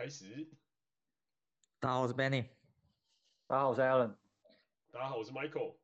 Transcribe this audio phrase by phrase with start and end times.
[0.00, 0.48] 开始。
[1.78, 2.46] 大家好，我是 Benny。
[3.46, 4.16] 大家好，我是 Alan。
[4.90, 5.74] 大家好，我是 Michael。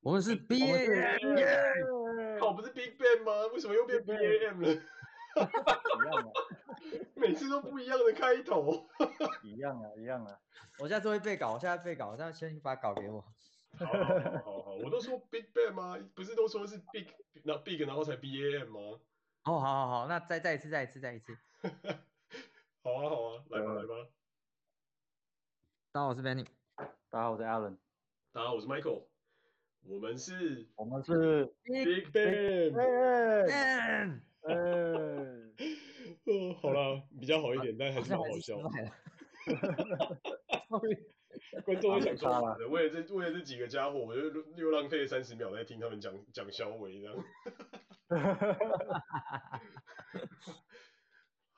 [0.00, 2.40] 我们是 BAM。
[2.40, 3.46] 靠，不是 Big Bang 吗？
[3.52, 4.72] 为什么又变 BAM 了？
[4.72, 4.74] 一
[6.10, 6.32] 样啊，
[7.14, 8.88] 每次都不一样的开头。
[9.44, 10.36] 一样啊，一样啊。
[10.80, 13.20] 我现在做一背稿，我现在背稿，那先把稿给我。
[13.78, 14.04] 好好
[14.42, 15.96] 好好，我都说 Big Bang 吗？
[16.16, 17.06] 不是都说是 Big，
[17.44, 18.98] 那 Big 然后才 BAM 吗？
[19.44, 21.38] 哦，好好好，那再再一次，再一次，再一次。
[22.82, 23.88] 好啊，好啊，来吧，来吧。
[25.92, 26.46] 大家好，我是 Benny。
[27.10, 27.76] 大家好，我是 Alan。
[28.32, 29.04] 大家好，我是 Michael。
[29.82, 34.20] 我们是，我们是 Big Bang。
[34.44, 35.54] 嗯，
[36.24, 38.56] 嗯， 好了，比较好一点，但还是蛮好笑。
[41.64, 44.22] 观众会想说为了这为了这几个家伙，我就
[44.56, 47.14] 又浪费了三十秒在听他们讲讲肖伟这样。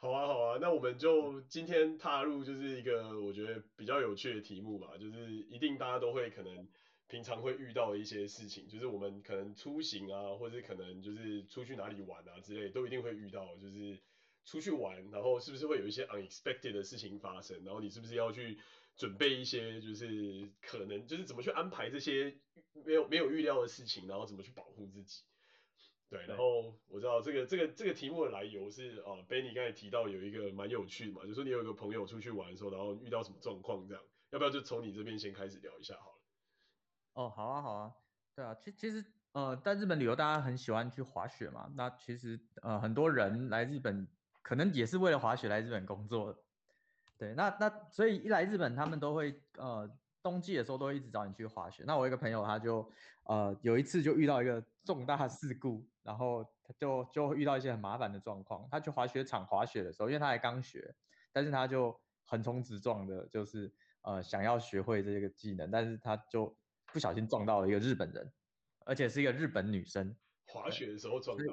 [0.02, 6.68] 好啊，好啊，那我们就今天踏入就是一个我觉得比较有趣的题目吧，就是一定大家都会可能
[7.06, 13.96] 平常会遇到的一些事情，就是我们可能出行啊，或者可能就是出去哪里玩啊之类，都一定会遇到，就是
[14.44, 18.58] 出去玩，然后是不是会有一些 unexpected 的事情发生，然后你是不是要去
[18.96, 22.34] 准备一些，就是可能就是怎么去安排这些
[22.84, 25.22] 没有没有预料的事情，然后怎么去保护自己。
[26.12, 36.18] 对，然后我知道这个这个这个题目的来由是啊，Benny 刚才提到有一个蛮有趣的嘛，就是说你有一个朋友出去玩的时候，然后遇到什么状况这样，要不要就从你这边先开始聊一下好了？
[37.14, 37.92] 哦，好啊，好啊，
[38.36, 39.02] 对啊，其其实
[39.32, 44.06] 呃，在日本旅游大家很喜欢去滑雪嘛，那其实呃很多人来日本
[44.42, 46.38] 可能也是为了滑雪来日本工作的，
[47.16, 49.90] 对，那那所以一来日本他们都会呃。
[50.22, 51.82] 冬季的时候都会一直找你去滑雪。
[51.86, 52.88] 那我一个朋友他就，
[53.24, 58.66] 呃，有一次就遇到一个重大事故，然后他就就遇到一些很麻烦的状况。
[58.70, 60.94] 他去滑雪场滑雪的时候，因为他还刚学，
[61.32, 66.56] 但是他就横冲直撞的，就是呃想要学会这个技能，但是他就
[66.86, 68.32] 不小心撞到了一个日本人，
[68.86, 70.14] 而且是一个日本女生。
[70.46, 71.44] 滑雪的时候撞到，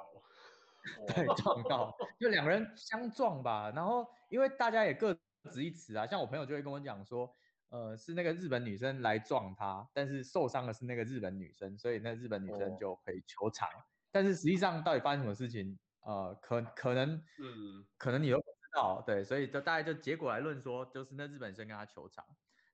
[1.13, 3.71] 对，撞到，就两个人相撞吧。
[3.75, 5.17] 然后因为大家也各
[5.51, 7.35] 执一词啊，像我朋友就会跟我讲说。
[7.69, 13.67] 呃，是那个日本女生来撞他，但是受伤的是那个日本女生，所以那日本女生就可以求偿。
[13.69, 22.25] 哦但是实际上到底发生什么事情，呃，可可能，嗯，可能你都不知道，对，所以就大概就结果来论说，就是那日本生跟他球场，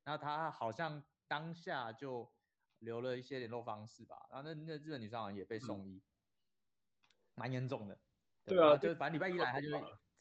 [0.05, 2.33] 那他好像当下就
[2.79, 6.01] 留了一些联络方式吧，然后那那日本女生好像也被送医，
[7.35, 7.99] 蛮、嗯、严重的。
[8.45, 9.67] 对，对啊，就反正礼拜一来他就。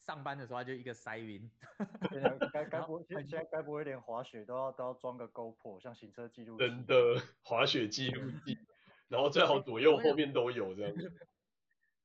[0.07, 1.51] 上班的时候他就一个塞晕，
[2.53, 6.67] 该该不会现在该不会连滑雪都要都要装个 GoPro，像行车记录器？
[6.67, 8.59] 真的滑雪记录器，
[9.09, 10.93] 然后最好左右后面都有这样。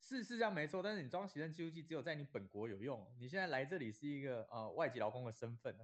[0.02, 5.76] 是是这样没错，但是你装行车记录器只有在你本国有用，你现在来这里是一个呃外籍劳工的身份，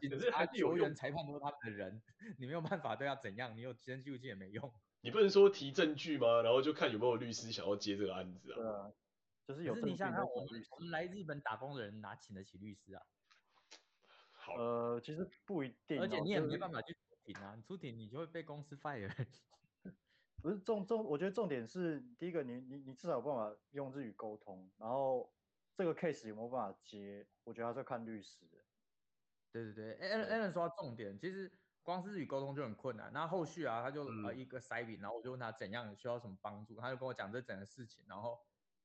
[0.00, 2.02] 警察、球员、裁判都是他们的人，
[2.38, 4.72] 你没有办法对他怎样，你有行车记录器也没用。
[5.00, 6.42] 你不能说提证据吗？
[6.42, 8.90] 然后就看有没有律师想要接这个案子啊。
[9.48, 9.72] 就是有。
[9.72, 13.02] 可是你想想看，我们我们来日本打工的人哪请得起律师啊？
[14.30, 19.08] 好，呃，其实不一定，而且你也没办法去出庭啊，你出庭你就会被公司 fire。
[20.42, 25.34] 不是重重，我觉得重点是第一个你，你你你至少有办法用日语沟通，然后
[25.74, 28.46] 这个 case 有没有办法接，我觉得还是要看律师。
[29.50, 31.50] 对对对，Alan Alan 说到重点，其实
[31.82, 38.38] 光是日语沟通就很困难，那后续啊，他就呃一个塞饼，然后我就问他怎样需要什么帮助，他就跟我讲这整个事情，然后。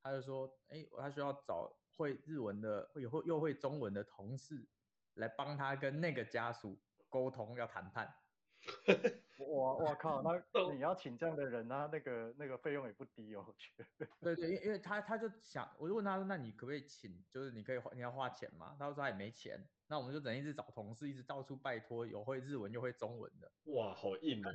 [0.04, 4.68] 他就说：“哎，他需要找会日文的，会会又会中文的同事
[5.14, 6.78] 来帮他跟那个家属
[7.08, 8.14] 沟通，要谈判。
[9.36, 10.30] ”我我靠，那
[10.74, 13.44] 你要请这样的人，那那个那个费用也不低哦。
[14.20, 17.24] 对对，因因为他他就想，我就问他说：“那你可不可以请？
[17.30, 19.68] 就是你可以花你要花钱吗？”他说他也没钱。
[19.86, 23.50] 那我们就等于一直找同事，一直到处拜托有会日文又会中文的。
[23.74, 24.50] 哇，好硬哦。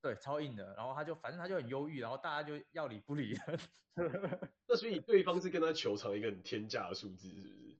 [0.00, 0.74] 对，超硬的。
[0.74, 3.58] 然后他就反正他就很忧郁，然后大家就要理不理的。
[4.68, 7.76] 那所以对方是跟他求偿一个很天价的数字，是不是？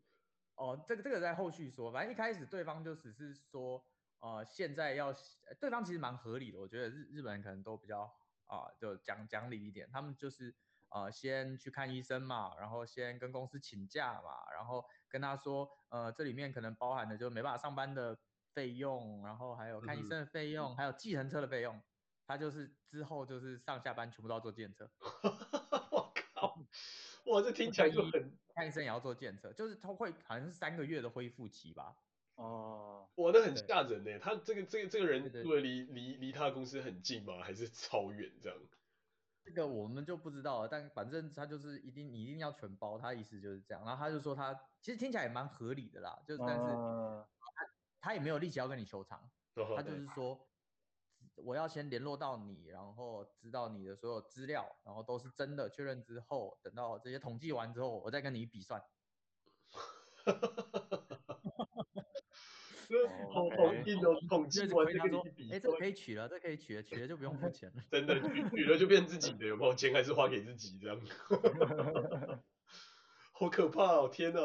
[0.56, 1.92] 哦，这个这个在后续说。
[1.92, 3.84] 反正一开始对方就只是说，
[4.21, 5.15] 呃，现在要，
[5.60, 6.59] 对方其实蛮合理的。
[6.59, 8.03] 我觉得日日本人可能都比较
[8.47, 9.89] 啊、呃，就讲讲理一点。
[9.92, 10.54] 他们就是
[10.89, 18.18] 呃，先去看医生嘛，然后先跟公司请假嘛，然后跟他说，呃，这里面可能包含的就没办法上班的
[18.54, 21.78] 费用，然后还有看医生的费用，嗯、还有计程车的费用。
[22.27, 24.91] 他就是之后就是上下班全部都要坐电车，
[25.91, 26.59] 我靠，
[27.27, 31.97] 哇，这听起来就很看医生也要坐电车，就是他会好像是三个月的恢复期吧？
[32.34, 34.19] 哦，哇，那很吓人呢。
[34.19, 37.43] 他这个这个这个人，对离离离他的公司很近吗？
[37.43, 38.59] 还是超远这样？
[39.45, 43.84] 这个我们就不知道了，但反正他就是一定你一定要全包，他意思就是这样。
[43.84, 44.53] 然后他就说他
[44.83, 47.27] 其实听起来也蛮合理的啦，就是但是他、uh...
[48.01, 49.77] 他也没有力气要跟你求偿，uh...
[49.77, 50.46] 他就是说
[51.36, 58.83] 我要先联络到你，然后知道你的所有资料，然后都是真的确认之后，等到这些统计完之后，我再跟你一笔算。
[63.33, 67.82] 好好硬哦，统计完再跟你比，哎，这个可以取了，这个可以取了，取了就不用付钱了。
[67.91, 69.74] 真的，取取了就变自己的，有没有？
[69.74, 71.00] 钱还是花给自己这样。
[73.32, 74.41] 好可怕哦，天哪！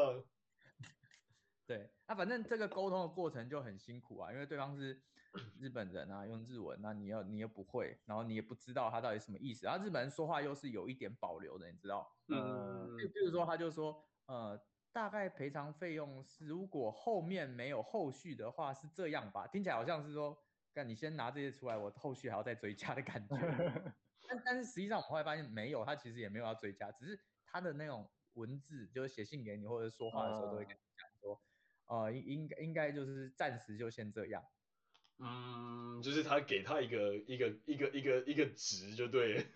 [1.66, 5.00] 对，那、啊、反正这个沟通的过程就很辛苦啊，因为对方是
[5.58, 12.06] 日本人啊，用日文，那你又你又不会，然后你也不知道他到底什么意思，然后日本人说话又是有一点保留的，你知道？
[12.28, 12.96] 嗯。
[12.98, 14.60] 就比如说，他就说，呃。
[14.94, 20.36] 大概赔偿费用是，如果后面没有后续的话是这样吧，听起来好像是说，
[20.74, 23.34] 干你先拿这些出来，我后续还要再追加的感觉。
[24.28, 30.66] 但但是实际上我们后来发现没有，他其实也没有要追加，只是他的那种文字，就是写信给你或者说话的时候都会
[31.92, 34.42] 呃，应应该应该就是暂时就先这样。
[35.18, 39.46] 嗯，就是他给他一个一个一个一个一个值就对，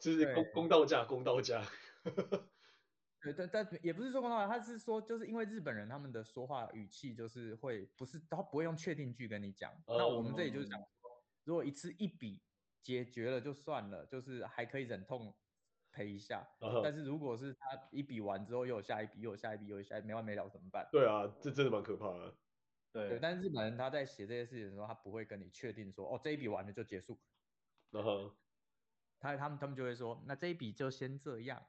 [0.00, 1.64] 就是公公道价公道价。
[3.22, 9.72] 对，但但也不是说公道价，他是说，就是因为日本人他们的说话语气就是会不是，他不会用确定句跟你讲。
[9.86, 12.42] 那我们这里就是讲说，如果一次一笔
[12.82, 15.32] 解决了就算了，就是还可以忍痛
[15.98, 16.46] 赔一下。
[16.82, 20.88] 但是如果是他一笔完之后又有下一笔，又有下一笔，又有下一笔，没完没了怎么办？
[20.92, 22.34] 对啊，这真的蛮可怕的。
[22.92, 27.18] 对，对，但是日本人他在写这些事情的时候，他不会跟你确定说，哦，这一笔完了就结束。
[27.90, 28.32] 然后
[29.18, 31.66] 他他们他们就会说，那这一笔就先这样。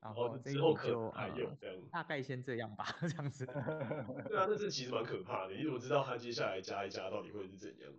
[0.00, 3.46] 然后之后可能还有这样、呃，大概先这样吧， 这样子。
[4.28, 7.90] 对啊，那这其实蛮可怕的，因为我知道他接下来加一加到底会是怎样。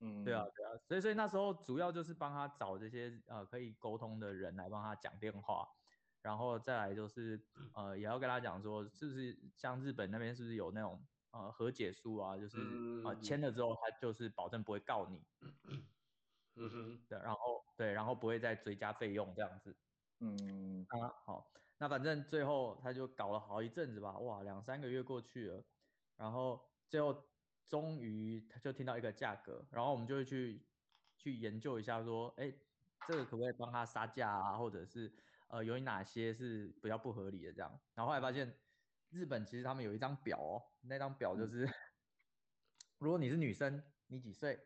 [0.00, 5.66] 嗯，对啊，对啊，所以所以那时候主要就是帮他找这些呃可以沟通的人来帮他讲电话，
[6.22, 12.58] 然后再来就是呃也要跟他讲说，是不是像日本那边是不是有那种呃和解书啊，就是
[13.04, 15.26] 啊签了之后他就是保证不会告你。
[16.58, 17.06] 嗯哼。
[17.08, 17.38] 对，然后
[17.76, 19.76] 对，然后不会再追加费用这样子。
[20.20, 25.62] 嗯啊好，那反正最后他就搞了好一阵子吧，哇，两三个月过去了，
[26.16, 26.58] 然后
[26.88, 27.28] 最后
[27.68, 30.66] 终于他就听到一个价格，然后我们就会去
[31.16, 32.52] 去研究一下说，哎，
[33.06, 35.12] 这个可不可以帮他杀价啊，或者是
[35.48, 38.52] 呃有哪些是比较不合理的这样，然后后来发现
[39.10, 41.74] 日本其实他们有一张表哦，那张表就是、嗯、
[42.98, 44.58] 如果你是女生，你几岁，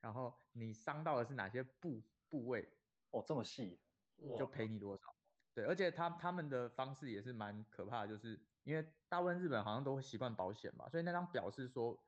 [0.00, 2.68] 然后你伤到的是哪些部部位，
[3.10, 3.80] 哦这么细。
[4.38, 5.02] 就赔你多少，
[5.52, 12.00] 对，而且他他们的方式也是蛮可怕的，就是因为大部分日本好像都会习惯保险嘛，所以那张表是说，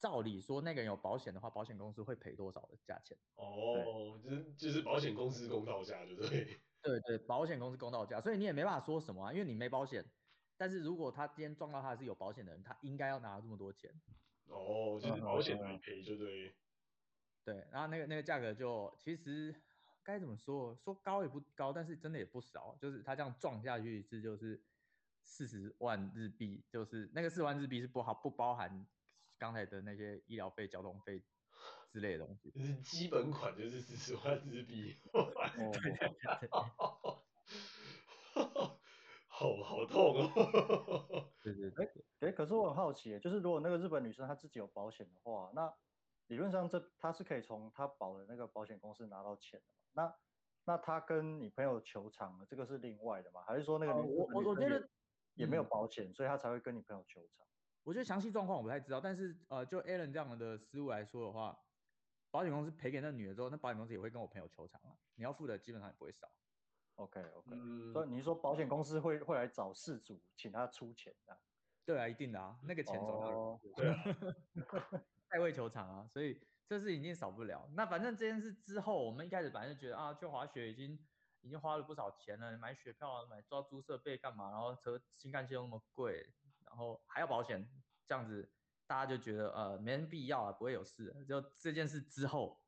[0.00, 3.16] 照理说那个人有保险的话，保险公司会赔多少的价钱。
[3.34, 6.60] 哦，就是就是保险公司公道价，对不对？
[6.82, 10.04] 对对，保险公司公道价，所以你也没办法说什么啊，因为你没保险。
[10.56, 13.90] 但是如果他今天撞到他是有保险的人，他应该要拿这么多钱。
[14.46, 16.54] 哦，就是保险来赔，就对。
[17.44, 19.54] 对，然后那个那个价格就其实。
[20.04, 20.74] 该怎么说？
[20.74, 22.74] 说高也不高，但是真的也不少。
[22.80, 24.58] 就是他这样撞下去一次就是
[25.22, 28.86] 四十万日币，就是那个四十万日币是不好不包含
[29.38, 31.22] 刚才的那些医疗费、交通费
[31.90, 32.50] 之类的东西。
[32.50, 34.98] 就是基本款就是四十万日币。
[39.26, 41.32] 好好痛哦。
[41.42, 41.88] 对 对对。
[42.20, 45.72] 哎，可是我很好奇，就是如果那个日本女生她自己有保险的话，那
[46.26, 49.66] 理论上这她是可以从她保的那个保险公司拿到钱的。
[49.92, 50.12] 那
[50.64, 53.44] 那她跟你朋友求偿，这个是另外的吗？
[53.46, 54.88] 还是说那个女、呃、我我我觉得
[55.34, 57.46] 也没有保险、嗯，所以她才会跟你朋友求偿？
[57.88, 61.58] 我觉得详细状况我不太知道，但是呃，就 Alan 这样的思路来说的话，
[62.30, 64.92] 保险公司赔给那女的之后，那保险公司也会跟我朋友求偿啊。
[65.14, 66.30] 你要付的基本上也不会少。
[66.96, 71.34] OK OK，、嗯、所以你说保险公司会会来找事主，请他出钱的？
[71.86, 73.60] 对啊，一定的啊，那个钱总要有。
[73.74, 74.04] 对啊，
[75.30, 76.38] 代位求偿啊，所以。
[76.68, 77.66] 这事一定少不了。
[77.72, 80.98] 那反正这件事之后，我们一开始反正就觉得啊，去滑雪已经
[81.40, 84.50] 已经花了不少钱了，买雪票啊，买抓租设备干嘛？
[84.50, 86.28] 然后车新干线又那么贵，
[86.68, 87.68] 然后还要保险，
[88.06, 88.52] 这样子
[88.86, 91.14] 大家就觉得呃没人必要啊，不会有事。
[91.28, 92.60] 就这件事之后，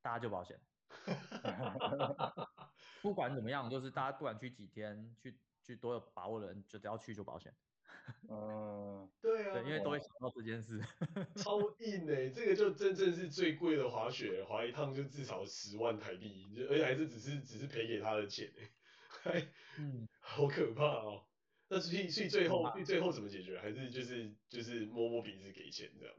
[0.00, 0.60] 大家就保险。
[3.02, 7.54] 不管怎么样，就是大家不管去几天，去去多有把握的人，就只要去就保险。
[8.28, 10.80] 嗯，对啊，对，因为都会想到这件事，
[11.36, 18.50] 超硬哎、欸，这个就真正是最贵的滑雪，滑一趟就至少十万台币，而且还是只是只是赔给他的钱
[19.24, 21.24] 哎、欸，嗯， 好可怕哦。
[21.72, 23.58] 那所以所以最后最后怎么解决？
[23.58, 26.14] 还是就是就是摸摸鼻子给钱这样？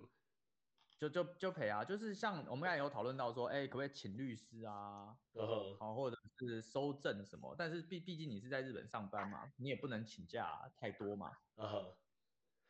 [0.98, 5.16] 就就就赔啊，就是像我们刚才有讨论到说，哎、欸，可不可以请律师啊？
[5.36, 7.54] 好、uh -huh.，或者是收证什么？
[7.58, 11.38] 但是毕毕竟你是在日本上班嘛，你也不能请假太多嘛。
[11.56, 11.98] 啊哈。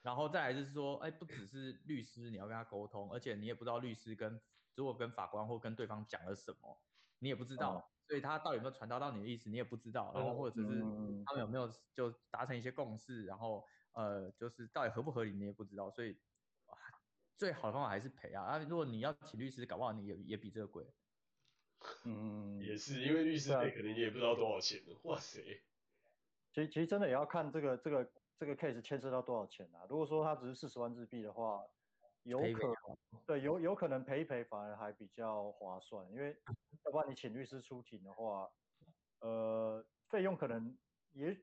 [0.01, 4.41] 然后再来就是说，哎、欸，不只是律师你要跟他沟通，而且你也不知道律师跟
[4.75, 6.81] 如果跟法官或跟对方讲了什么，
[7.19, 7.92] 你也不知道，uh.
[8.07, 10.11] 所以他到底有没有传达到你的意思，你也不知道。
[10.13, 10.63] 然后或者是
[11.25, 16.17] 他们有没有就达成一些共识，然后呃，就是到底合不合理，你也不知道，所以。
[17.35, 18.43] 最好的方法还是赔啊！
[18.43, 20.85] 啊，如果你要请律师，搞不好你也也比这个贵。
[22.05, 24.95] 嗯，也是，因为律师费可能你也不知道多少钱呢。
[25.03, 25.41] 哇塞！
[26.53, 29.81] 其实其实真的也要看这个这个这个 case 牵涉到多少钱啊。
[29.89, 31.63] 如果说他只是四十万日币的话，
[32.23, 32.75] 有可能
[33.25, 36.35] 对有有可能赔一赔反而还比较划算，因为
[36.85, 38.49] 要不然你请律师出庭的话，
[39.19, 40.77] 呃，费用可能
[41.11, 41.35] 也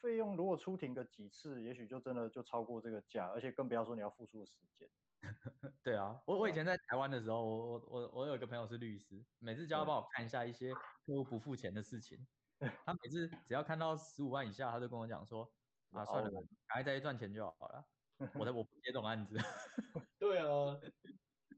[0.00, 4.88] 费用如果出庭个几次，也许就真的就超过这个价，而且更不要说你要付出的时间。
[5.82, 12.18] 对啊，我我以前在台湾的时候，我我我我有一个朋友是律师，每次叫他帮我看一下一些客户不付钱的事情，
[12.84, 15.50] 他每次只要看到十五万以下，他就跟我讲说，
[15.92, 17.86] 啊算了，赶快再去赚钱就好了，
[18.34, 19.36] 我的 我不接这种案子。
[20.18, 20.78] 对啊，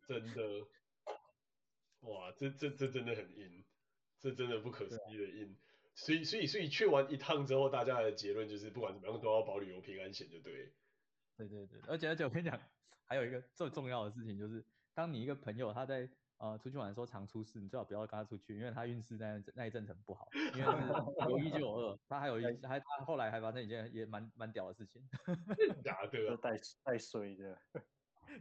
[0.06, 0.66] 真的，
[2.00, 3.64] 哇，这这这真的很硬，
[4.20, 5.56] 这真的不可思议的硬，
[5.94, 10.72] 所以所以所以去完一趟之后，大家的结论就是不管怎么样都要保旅游平安险，就对。
[11.36, 12.60] 对对对，而且而且我跟你讲。
[13.08, 20.88] 还有一个最重要的事情就是，当你一个朋友他在呃出去玩的时候常出事，你最好不要跟他出去，因为他运势在那那一阵很不好，因为是
[21.30, 25.02] 有一就有二，他还有一还他后来还发生一件也蛮蛮屌的事情，
[25.82, 27.58] 假的，太太水的，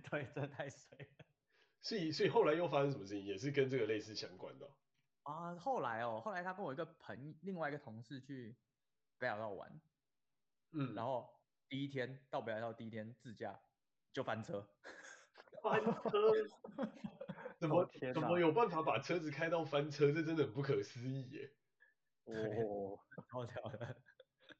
[0.09, 1.25] 对，真的太衰了。
[1.81, 4.69] 所以所以后来又发生什么事情，也是跟这个类似相关的
[5.23, 5.59] 啊、呃？
[5.59, 8.57] 后来哦，后来他跟我一个朋另外一个同事去
[9.17, 9.81] 北海道玩，
[10.73, 11.29] 嗯，然后
[11.69, 13.59] 第一天到北海道第一天自驾。
[14.13, 14.65] 就翻车，
[15.61, 16.31] 翻车，
[17.67, 20.11] 怎么怎么有办法把车子开到翻车？
[20.11, 21.51] 这真的很不可思议耶！
[22.25, 22.97] 哦，
[23.29, 23.95] 好巧的，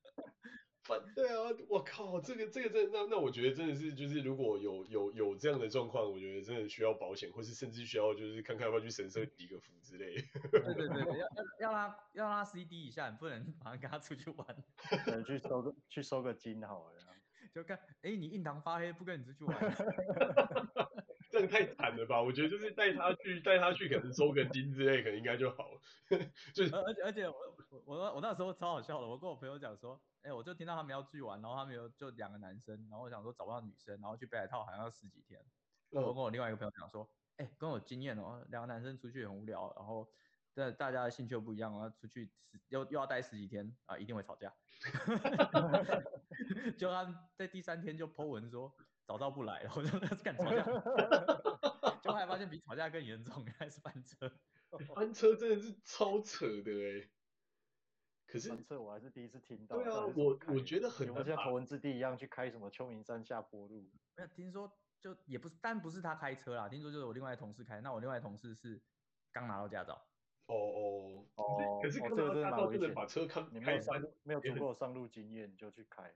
[0.86, 10.16] 反对啊，我靠，这个这个真的那那我觉得真的是就是如果有有有这样的状况，我觉得真的需要保险，或是甚至需要就是看看要不要去神社祈个福之类。
[10.52, 11.20] 对对对，
[11.60, 14.46] 要要要他要让他 CD 一下，你不能 马上跟他出去玩，
[15.26, 17.00] 去收个去收个金好了。
[17.52, 19.58] 就看，哎、欸，你印堂发黑，不跟你出去玩，
[21.36, 22.24] 这个太惨了吧？
[22.24, 25.82] 我觉得就是带他去，带他去，可能收个金之类，可能应该就好了。
[26.56, 27.36] 就是而且而且我
[27.86, 35.44] 我我那时候超好笑的，我跟我朋友讲说，哎、欸，我就听到他们要去玩，然后他们有就两个男生，然后我想说找不到女生，然后去北海道好像要十几天。
[35.90, 40.10] 我跟我另外一个朋友讲说，哎、欸，跟我有经验哦，两个男生出去很无聊，然后。
[40.58, 44.54] 但大家的兴趣又不一样，然后出去十又又要待十几天啊，一定会吵架。
[46.80, 48.74] 就他在第三天就 po 文说
[49.06, 50.64] 早到不来了，我就那是 干吵架，
[52.02, 54.32] 就后来发现比吵架更严重， 还是翻车。
[54.94, 57.10] 翻车真的是超扯的哎。
[58.28, 59.78] 可是翻车我还是第一次听到。
[59.78, 63.90] 对啊，我我觉得很像头文字 D 一样去开什么秋名山下坡路。
[64.16, 67.80] 没有听说，就也不是，但不是他开车啦，听说就是我另外同事开。
[67.82, 68.82] 那我另外同事是
[69.32, 70.08] 刚拿到驾照。
[70.48, 76.14] 哦哦哦，可是可是这个真的蛮危险，把车开你没有上没有足够上路经验你就去开，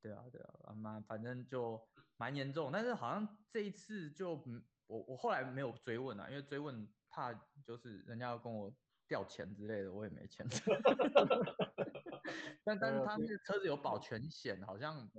[0.00, 1.80] 对啊对啊，妈反正就
[2.22, 4.40] 蛮严重，但是好像这一次就
[4.86, 7.32] 我我后来没有追问啊，因为追问怕
[7.66, 8.72] 就是人家要跟我
[9.08, 10.46] 调钱之类的，我也没钱。
[12.62, 15.10] 但但是他那个车子有保全险，好像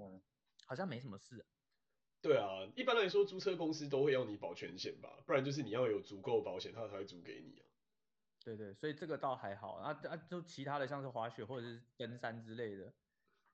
[0.65, 1.45] 好像没什么事。
[2.21, 7.67] 对啊，一般来说租车公司都会要你保全险吧，不然就是你要有足够保险，他才会租给你啊。
[8.45, 12.93] 对对，所以这个倒还好啊啊，就其他的像是滑雪或者是登山之类的，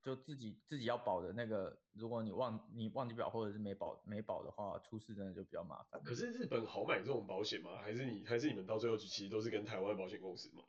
[0.01, 6.01] 就自己自己要保的那个，如果你忘你忘记保或者是没保没保的话，出事真的就比较麻烦。
[6.03, 7.77] 可是日本好买这种保险吗？
[7.81, 10.63] 还是你还是你们到最后其实都是跟台湾保险公司买？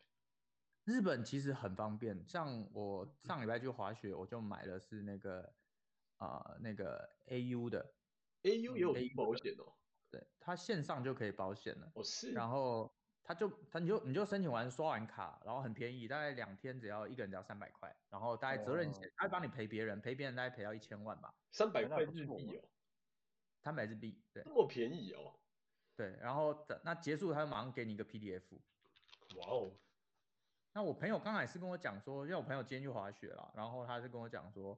[0.84, 5.42] 日本其实很方便，像我上礼拜去滑雪，我就买的是那个
[6.16, 7.94] 啊、呃、那个 AU 的
[8.42, 9.72] ，AU 也有保险哦。
[10.10, 11.92] 对，它线上就可以保险了。
[11.94, 12.32] 哦是。
[12.32, 12.92] 然后。
[13.30, 21.32] 他就他你就你就申请完刷完卡，然后很便宜，大概两天只要一个人只要三百块，然后大概责任险他会帮你赔别人，赔别人大概赔到一千万吧。
[21.52, 22.68] 三百块日币哦，
[23.62, 25.38] 三百日币，对，这么便宜哦。
[25.94, 28.42] 对，然后等那结束他就马上给你一个 PDF。
[29.36, 29.70] 哇哦。
[30.72, 34.76] 那我朋友刚才是跟我讲说，因为我朋友今天去滑雪了，然后他就跟我讲说，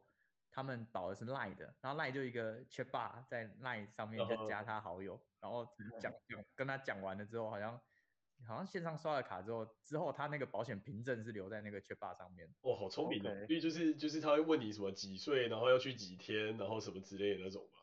[0.51, 5.23] 他们保的是 Line 的，然后 Line 就一个 chat bar 在 Line 上面就加他好友，uh -huh.
[5.41, 5.67] 然后
[6.03, 7.81] 讲讲跟他讲完了之后好像。
[8.47, 12.49] 好像线上刷了卡之后，之后他那个保险凭证是留在那个 chatbot 上面。
[12.63, 17.79] 哦，好聪明的，因为就是就是他会问你什么几岁，然后要去几天，然后什么之类的那种嘛。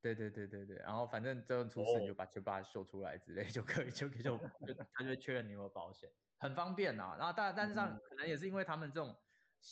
[0.00, 7.14] 对对对对对，然后反正这种出事你就把球把它秀出来之类就可以，就可以就 就他就确认你有没有保险，很方便啊。
[7.16, 9.16] 然后但但是上可能也是因为他们这种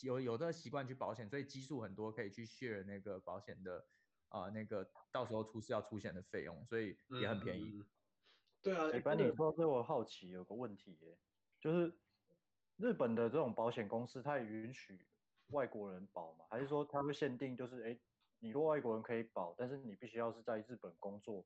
[0.03, 3.85] 有有的习惯去保险，所以基数很多，可以去 share 那个保险的
[4.29, 7.71] 啊、呃、那个到时候出事要出险的费用，所以也很便宜。
[7.73, 7.85] 嗯、
[8.63, 11.17] 对啊，一般你说这我好奇有个问题耶，
[11.59, 11.99] 就是
[12.77, 15.07] 日本的这种保险公司，它也允许
[15.47, 16.45] 外国人保吗？
[16.49, 17.99] 还是说它会限定就是哎？
[18.43, 21.45] 你若外国人可以保，但是你必须要是在日本工作，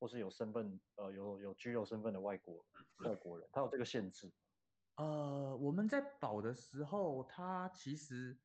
[0.00, 2.66] 或是有身份，呃，有有居留身份的外国
[3.04, 4.28] 外国人，他有这个限制。
[4.98, 8.40] 呃，我们在保的时候，他其实，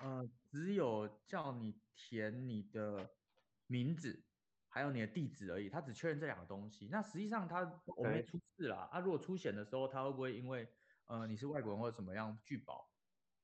[0.00, 3.10] 呃，只有叫你填你的
[3.66, 4.24] 名字，
[4.72, 6.88] 还有你的地址而已，他只确认这两个东西。
[6.90, 7.60] 那实际上他
[7.96, 8.88] 我没出事啦。
[8.90, 10.68] 啊、如果出险的时候，他会不会因为
[11.06, 12.90] 呃你是外国人或者怎么样拒保？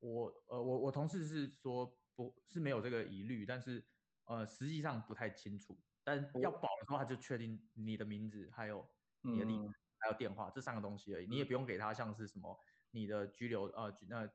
[0.01, 1.97] 我呃我我同事是说。
[2.19, 3.87] 不是没有这个疑虑，但是
[4.25, 5.81] 呃，实际上不太清楚。
[6.03, 8.85] 但要保的话，他就确定你的名字，还有
[9.21, 11.29] 你的地址，嗯、还有电话这三个东西而已。
[11.29, 12.59] 你也不用给他像是什么
[12.91, 14.29] 你的居留呃那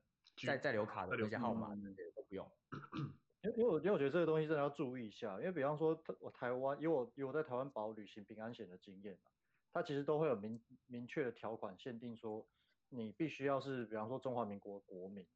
[0.47, 2.50] 在在留卡的那些号码那些都不用。
[3.43, 9.31] 因为我因为我觉得这个东西真的要注意一下，因为比方说我台湾，因为我有我在台湾保旅行平安险的经验嘛，
[9.71, 12.50] 它其实都会有明明确的条款限定说，
[12.89, 15.27] 你必须要是比方说中华民国国民。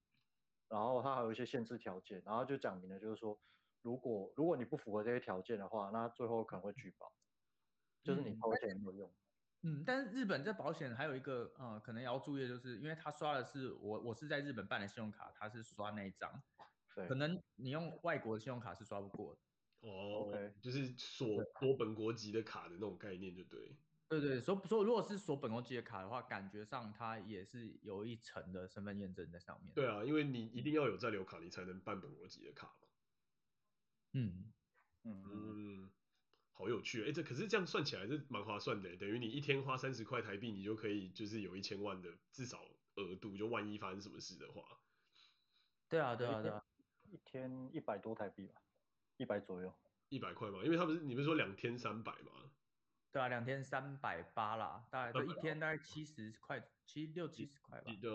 [0.70, 3.40] 然后它还有一些限制条件，然后就讲明了，就是说，
[3.82, 7.10] 如果如果你不符合这些条件的话，那最后可能会拒保，
[8.04, 9.16] 就是你掏钱没有用。
[9.64, 19.42] 嗯，但是日本这保险还有一个，呃，可能要注意的就是，因为他刷的是我我是在日本办的信用卡，他是刷那一张，对，可能你用外国的信用卡是刷不过的。
[19.82, 23.78] 哦就是锁锁本国籍的卡的那种概念，就对。
[24.10, 29.74] 对对，所以说如果是锁本国籍的卡的话，感觉上它也是有一层的身份验证在上面。
[29.76, 32.88] 对啊，因为你一定要有在留卡，你才能办本国籍的卡嘛。
[34.14, 34.54] 嗯
[35.04, 35.92] 嗯嗯，
[36.54, 42.64] 好有趣哎，这可是这样算起来是蛮划算的，等于你一天花三十块台币，你就可以就是有一千万的至少
[42.96, 44.64] 额度，就万一发生什么事的话。
[45.90, 46.64] 对啊对啊对啊，
[47.10, 48.62] 一天一百多台币吧，
[49.18, 49.74] 一百左右。
[50.10, 52.32] 一百块嘛，因为他不是你不是说两天三百吗？
[53.12, 57.86] 对啊，两天三百八啦，大概就一天大概七十块，七六七十块吧。
[57.88, 58.10] 你的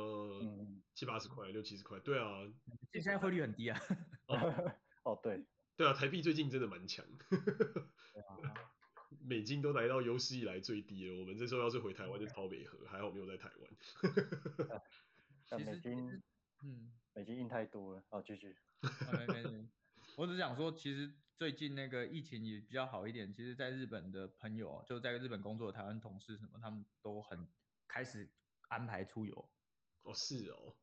[0.94, 2.50] 七八十块，六七十块，对啊。
[2.92, 3.78] 现在汇率很低啊。
[5.04, 5.44] 哦， 对。
[5.76, 7.04] 对啊，台币最近真的蛮强。
[9.20, 11.20] 美金都来到有史以来最低了。
[11.20, 13.70] 我们这时候要是回台湾就超美河，还好没有在台湾。
[15.46, 16.22] 其实，
[16.64, 18.02] 嗯，美金印太多了。
[18.10, 18.56] 哦，继续。
[20.16, 21.12] 我只想说，其实。
[21.38, 27.48] 最近那个疫情也比较好一点，其实在日本的朋友，就在日本工作的台湾同事什么，他们都很
[27.88, 28.30] 开始
[28.68, 29.50] 安排出游。
[30.02, 30.76] 哦，是哦，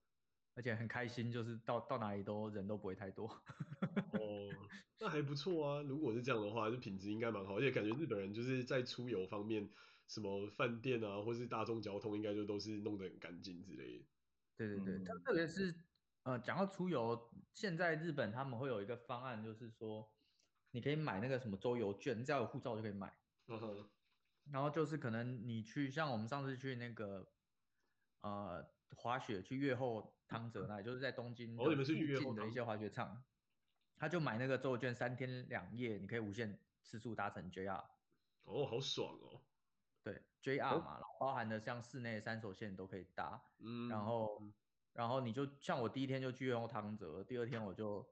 [0.55, 3.25] 而且很开心，就是到到哪里都人都不会太多。
[3.27, 4.49] 哦，
[4.99, 5.81] 那还不错啊。
[5.83, 9.69] 如果是这样的话，就品质应该蛮好，而且感觉日本人就是在出游方面，
[10.09, 14.05] 什么饭店啊，或是大众交通，应该就都是弄得很干净之类的。
[14.57, 15.73] 对对对，特别是
[16.29, 20.11] 呃，讲到出游，现在日本他们会有一个方案，就是说。
[20.71, 23.11] 你可以买那个什么周游券，只要有护照就可以买。
[23.47, 23.89] 嗯哼。
[24.51, 27.27] 然后就是可能你去，像我们上次去那个，
[28.21, 28.63] 呃，
[28.95, 33.23] 滑雪去越后汤泽那里，就是在东京附近的一些滑雪场，
[33.97, 37.83] 他就买那个周游券，三天两夜，你可以无限次数搭乘 JR。
[38.43, 39.41] 哦，好爽哦。
[40.03, 43.41] 对，JR 嘛，然后包含的像室内三手线都可以搭。
[43.57, 43.89] 嗯。
[43.89, 44.39] 然后，
[44.99, 48.05] 然后你就像我第一天就去越后汤泽，第二天我就。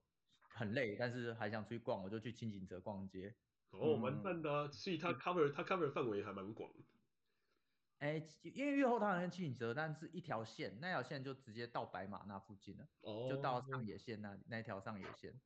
[0.50, 3.36] 很累，但是还想出去逛，我就去轻井泽逛街。
[3.70, 6.68] 哦，蛮赞的啊，所以它 cover 它 cover 范围还蛮广。
[8.00, 15.40] 哎，因为越后汤跟轻井泽，但是一条线，那条线就直接到白马那附近了，哦、就到上野线那那一条上野线，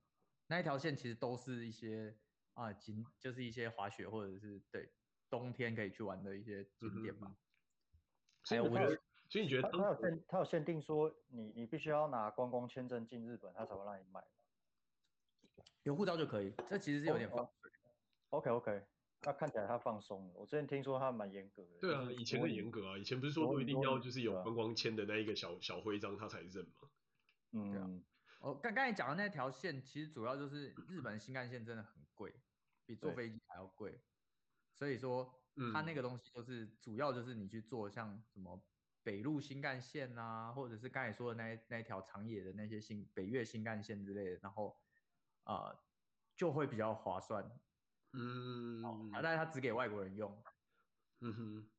[0.48, 2.18] 那一条线其实都是一些
[2.54, 4.94] 啊景，就是一些滑雪或者是对
[5.30, 7.28] 冬天可以去玩的一些景点吧。
[7.28, 7.38] 嗯、
[8.44, 8.98] 还有我觉得，
[9.32, 14.22] 所以你觉得他有限，他有限定说你你必须要拿观光签证进日本，他才会让你买。
[15.84, 17.72] 有护照就可以，这其实是有点放水。
[18.28, 18.84] Oh, OK OK，
[19.22, 20.34] 那看起来他放松了。
[20.36, 21.80] 我之前听说他蛮严格的。
[21.80, 26.90] 对啊，以前很严格啊，以前不是说都一定要就是有观光签的那一个小小徽章他才认吗？
[27.54, 27.90] 嗯，对啊。
[28.42, 32.34] 我刚刚才讲的那条线，其实主要就是日本新干线真的很贵，
[32.86, 33.98] 比坐飞机还要贵。
[34.74, 35.34] 所以说，
[35.74, 38.62] 它那个东西就是主要就是你去做像什么
[39.04, 44.78] 北陆新干线啊，或者是刚才说的那那一条长野的那些新北越新干线之类的，然后。
[45.44, 45.80] 啊、呃，
[46.36, 47.44] 就会比较划算，
[48.14, 50.32] 嗯，啊，但是它只给外国人用，
[51.22, 51.72] 嗯哼，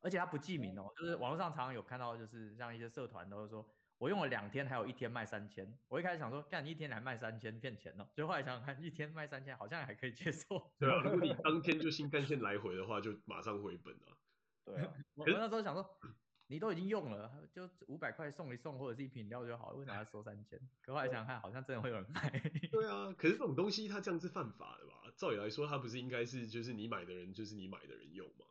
[0.00, 3.64] 而且它不记名哦，就是网络上常常有看到，就是像一些社团都是说，
[3.98, 5.78] 我用了两天，还有一天卖三千。
[5.86, 8.08] 我一开始想说，干一天还卖三千，骗钱哦。
[8.12, 10.74] 就后来想想看，一天卖三千，好像还可以接受。
[10.76, 14.18] 对啊，如果你当天就新干线来回的话，就马上回本了。
[14.64, 15.98] 对啊， 我那时候想说，
[16.46, 20.58] 你都已经用了，就五百块送一送，或者是一瓶料就好了，为啥要收三千？
[20.82, 22.30] 可后来想想看，好像真的会有人买。
[22.72, 24.92] 对啊，可是这种东西它这样是犯法的吧？
[25.16, 28.46] 照理来说，它不是应该是就是你买的人就是你买的人用吗？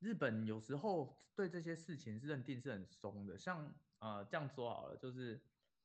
[0.00, 5.40] 日本有时候对这些事情是认定是很松的，像呃这样说好了，就是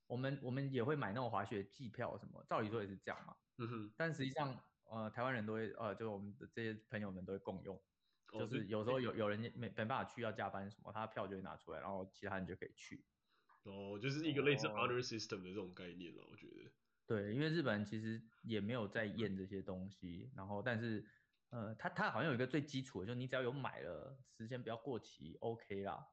[0.08, 3.36] 我们我们也会买那种滑雪季票什么，照理说也是这样嘛。
[3.58, 3.94] 嗯哼。
[3.98, 7.82] 但实际上，呃，台湾人都会呃，就是我们的这些朋友们都会共用，哦、
[8.32, 13.04] 就是有时候有有人没没办法去要加班什么，他的票就会拿出来，然后其他人就可以去。
[13.64, 16.72] 哦，就是一个类似 honor system 的这种概念了，我觉得。
[17.08, 21.06] 对，因为日本人其实也没有在验这些东西，然后但是。
[21.52, 26.06] 呃，他他好像有一个最基础的，就是你只要有买了，时间不要过期，OK 啦。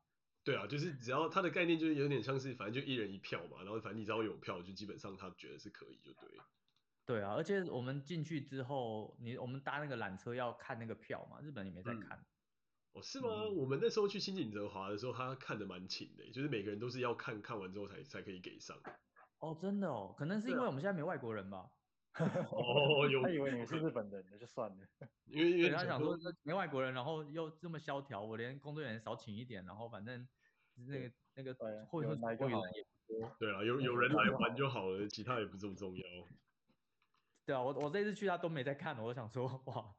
[0.43, 6.31] 对啊，就是只要他的概念就是有点像是，反正就一人一票嘛，然后反正你只要有票，就基本上他觉得是可以，就对。
[7.07, 12.19] 对啊，而且我们进去之后，你我们搭那个缆车要看那个票嘛，日本也没在看。
[12.19, 12.27] 嗯、
[12.95, 13.29] 哦，是吗？
[13.31, 18.77] 嗯、我们那时候去新井泽滑的时候，他看的蛮勤的，就是每个人都是要看看完之后才才可以给上。
[19.39, 21.71] 哦，真的哦，可能是因为我们现在没外国人吧。
[22.19, 24.77] 哦， 有他以为你是日本人，那就算了。
[25.27, 30.27] 因为因为他想说没外国人，然后又这么萧条，我连工作人员少请一点，然后反正
[30.75, 31.55] 那个那个
[31.87, 32.63] 会会来就好。
[33.39, 36.05] 对啊，有有人来玩就好了，其他也不这么重要。
[37.47, 39.95] 对啊，我我这次去他都没在看，我想说 哇，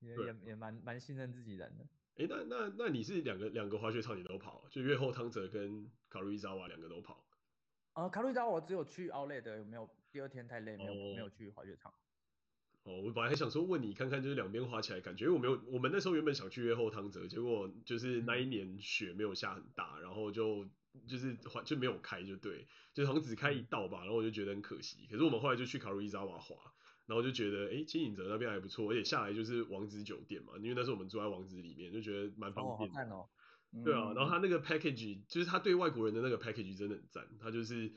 [0.00, 1.86] 也也也蛮蛮信任自己人的。
[2.16, 7.22] 哎，那那那你是两个两个滑雪场你都跑，就越后汤泽跟卡路里扎瓦两个都跑？
[7.92, 9.88] 呃，卡路里扎瓦我只有去 Outlet 的，有没有？
[10.12, 11.92] 第二天太累，没有、oh, 没有去滑雪场。
[12.84, 20.66] 哦，我本来还想说问你看看，就是两边滑起来感觉，我没有，我们那时候原本想去越后汤泽，结果就是那一年雪没有下很大，然后就
[21.06, 25.06] 就是滑就没有开，就对，就好像只开一道吧，然后我就觉得很可惜。
[25.10, 26.56] 可是我们后来就去卡路伊扎瓦滑，
[27.06, 32.90] 然后就觉得，哎，轻井泽那边还不错，而且下来就是王子酒店嘛，因为那时候我们住在王子里面，就觉得蛮方便。
[33.10, 33.28] 哦，
[33.72, 33.84] 哦。
[33.84, 37.92] 对啊，然后他那个 package 就是他对外国人的那个 package 真的很赞，他就是。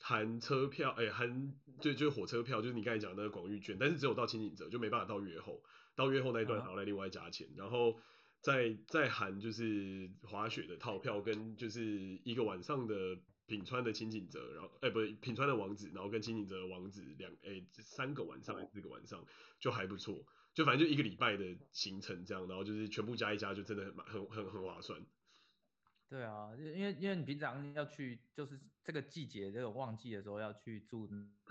[0.00, 5.62] 含车票，哎、欸，含就就是火车票，就是你刚才讲的那个广域券，但是只有到轻井泽，就没办法到月后，
[5.94, 8.00] 到月后那一段还要来另外加钱，嗯、然后
[8.42, 19.24] 再再含就是滑雪的套票跟就是一个晚上的品川的轻井泽，然后哎、不是品川的王子，然后跟轻井泽的王子两哎、三个晚上还是四个晚上
[19.60, 25.00] 就还不错，就反正就一个礼拜的行程这样，然后就是全部加一加就真的很很很很划算。
[26.08, 31.08] 对啊，因为因为你平常要去，就是这个季节这个旺季的时候要去住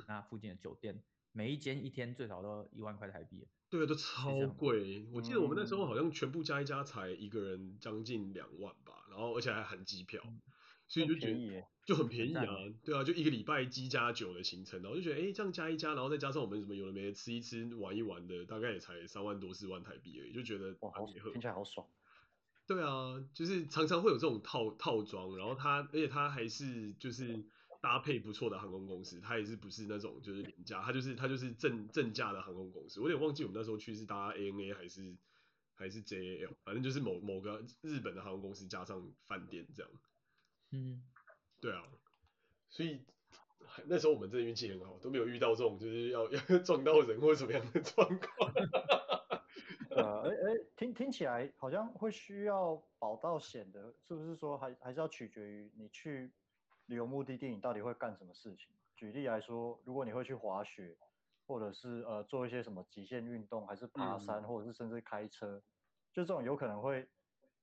[0.07, 1.01] 那附近的酒店，
[1.31, 3.47] 每一间一天最少都一万块台币。
[3.71, 5.07] 对啊，都超贵。
[5.13, 10.21] 我记得我们那时候好像全部加一加才一个人将近两万吧，然后而且还含机票，
[10.89, 12.45] 所以就觉得就很便宜啊。
[12.83, 21.87] 对啊，就一个礼拜机加九的行程，然后就觉得哎这样加一加，然后再加上我们什么有的没的吃一吃玩一玩的，大概也才三万多四万台币而已，就觉得哇好，听起来好爽。
[22.67, 27.43] 对啊，就是常常会有这种套套装，然后它，而且它还是就是
[27.81, 33.01] 搭配不错的航空公司，它也是不是那种就是廉价，它就是它就是正正价的航空公司。
[33.01, 35.17] 我有点忘记我们那时候去是搭 ANA 还是
[35.73, 39.91] 还是 JAL，反正就是某某个日本的航空公司加上饭店这样。
[40.69, 41.01] 嗯，
[41.59, 41.83] 对啊，
[42.69, 43.01] 所以
[43.87, 48.53] 那时候我们真的运气很好，都没有遇到这种就是要 要撞到人或什么样的状况。
[49.89, 56.31] 呃， 哎哎，听听起来好像会需要保到险的，是不是说还还是要取决于你去
[56.87, 58.75] 旅游目的地，你到底会干什么事情？
[58.95, 60.97] 举例来说，如果你会去滑雪，
[61.47, 65.63] 或者是呃做一些什么极限运动，还是爬山，或者是甚至开车，嗯、
[66.13, 67.09] 就这种有可能会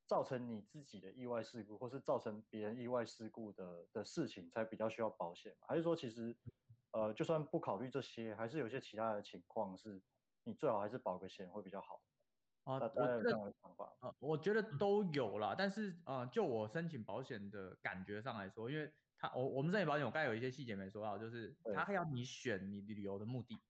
[0.06, 5.56] 造成你自己的意外事故，或是造成别人意外事故的的事情，才比较需要保险？
[5.66, 6.36] 还是说其实
[6.92, 10.02] 呃就算不考虑这些，还是有些其他的情况是
[10.44, 12.00] 你最好还是保个险会比较好？
[12.64, 13.06] 啊，我
[14.00, 23.60] 呃，我觉得都有啦，但是，呃，就我申请保险的感觉上来说，因为他，我我们这里保险，我刚才有一些细节没说到，就是他还要你选你旅游的目的。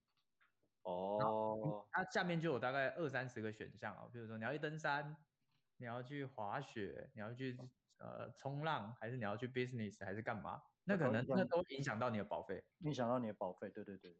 [0.82, 1.86] 哦。
[1.90, 5.16] 它下面就有大概二三十个选项啊，比如说你要去登山，
[5.78, 7.58] 你要去滑雪，你要去
[7.98, 10.62] 呃冲浪，还是你要去 business 还是干嘛？
[10.84, 12.62] 那可能那都影响到你的保费。
[12.80, 14.16] 影响到你的保费，对对对。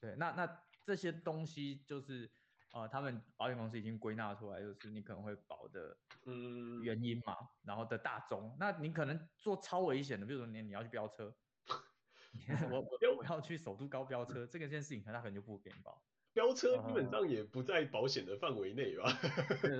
[0.00, 2.30] 对，那那这些东西就是。
[2.72, 8.56] 呃，他们保险公司已经归纳出来，就是你可能会保的嗯原因嘛，嗯、然后的大宗。
[8.58, 11.34] 那你可能做超危险的，比如说你你要去飙车，
[12.70, 16.02] 我我我要去首都高飙车，这个件事情，他可能就不给你保。
[16.32, 19.04] 飙车基本上也不在保险的范围内吧？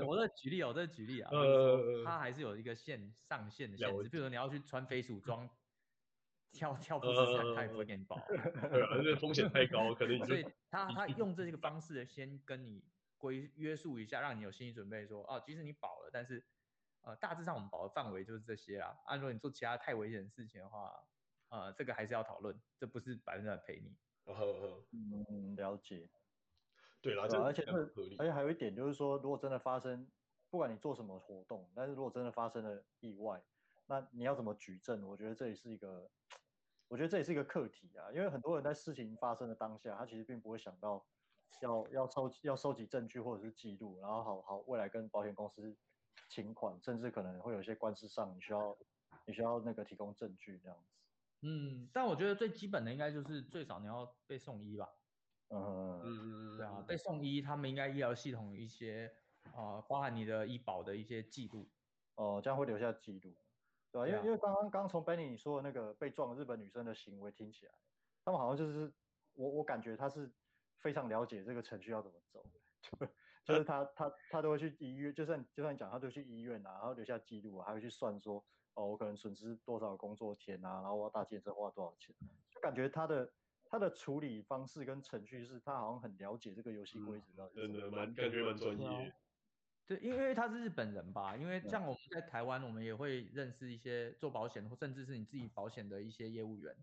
[0.06, 5.48] 我在举例哦，我在举例啊，呃，它还是有一个限上限的限制，比如说你要去穿飞鼠装。
[6.52, 8.20] 跳跳不是这样，他也不会给你保。
[8.28, 12.82] 对啊，因为风险太高，可能 所以他他用这个方式先跟你
[13.18, 16.42] 规约束一下，让你有心理准备说，哦，即使你保了，但是
[17.02, 18.96] 呃大致上我们保的范围就是这些啊。
[19.04, 20.90] 按说你做其他太危险的事情的话，
[21.50, 23.94] 呃，这个还是要讨论，这不是百分之百赔你。
[25.28, 26.08] 嗯，了解。
[27.02, 27.62] 对啦，而且
[28.18, 30.10] 而且还有一点就是说，如果真的发生，
[30.48, 33.42] 不管你做什么活动，但是如果真的发生了意外，
[33.86, 35.06] 那你要怎么举证？
[35.06, 36.10] 我觉得这也是一个。
[36.92, 41.02] 我觉得这也是一个课题啊，因为很多人在事情发生的当下，他其实并不会想到
[41.62, 45.74] 要要收要收集证据或者是记录，然后好好未来跟保险公司
[46.28, 48.76] 请款，甚至可能会有一些官司上，你需要
[49.24, 50.84] 你需要那个提供证据这样子。
[51.40, 54.86] 嗯，但我觉得最基本的应该就是最少你要被送医吧。
[55.48, 59.10] 嗯嗯嗯对啊，被送医，他们应该医疗系统一些
[59.54, 61.66] 啊、呃，包含你的医保的一些记录。
[62.16, 63.34] 哦，这样会留下记录。
[63.92, 64.06] 对吧？
[64.08, 67.72] 因为因为刚刚刚从 Benny 你说的那个被撞日本女生的行为听起来，
[68.24, 68.92] 他们好像就是
[69.34, 70.30] 我我感觉他是
[70.78, 73.06] 非常了解这个程序要怎么走的，就
[73.52, 78.42] 就是他他他都会去医院，就算就算讲他都去医院啊，然后留下记录啊，还会去算说
[78.74, 82.14] 哦我可能损失多少工作天啊，然后我要搭计程车花多少钱，
[82.50, 83.30] 就感觉他的
[83.64, 89.12] 他的处理方式跟程序是他好像很了解这个游戏规则，真的蛮感觉蛮专业。
[89.84, 96.76] 对，因为他是日本人吧，因为像我们在台湾，我们也会认识一些做保险或甚至是你自己保险的一些业务员，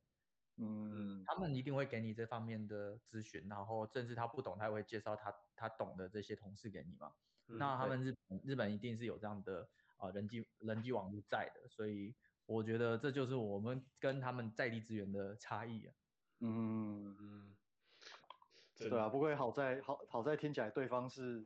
[0.57, 7.13] 嗯，他们一定会给你这方面的咨询，然后甚至他不懂，他也会介绍他他懂的这些同事给你嘛。
[7.47, 9.61] 嗯、那他们日本日本一定是有这样的
[9.95, 12.13] 啊、呃、人际人际网络在的，所以
[12.45, 15.95] 我觉得这就是我们跟他们在地资源的差异啊。
[16.41, 17.55] 嗯嗯，
[18.77, 21.45] 对啊，不过好在好好在听起来对方是。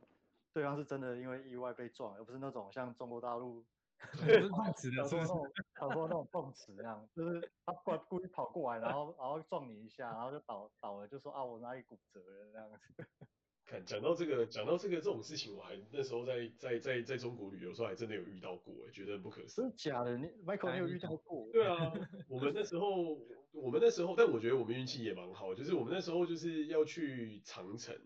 [0.54, 3.66] 对方是真的因为意外被撞，而不是那种像中国大陆
[3.98, 12.78] 碰瓷的，说那种很多那种碰瓷那样，就是他故故意跑过来，然后然后撞你一下，然后就倒倒了，就说啊我哪里骨折了这样子。
[13.66, 19.64] 看讲到这个讲到这个这种事情，我还那时候在在在在中国旅游时候还真的有遇到过，觉得不可思议。
[19.64, 20.18] 真的假的？
[20.18, 21.48] 你 Michael 你有遇到过？
[21.50, 21.90] 对啊，
[22.28, 23.18] 我们那时候
[23.52, 27.98] 我们那时候，但我觉得我们运气也蛮好，就是我们那时候就是要去长城。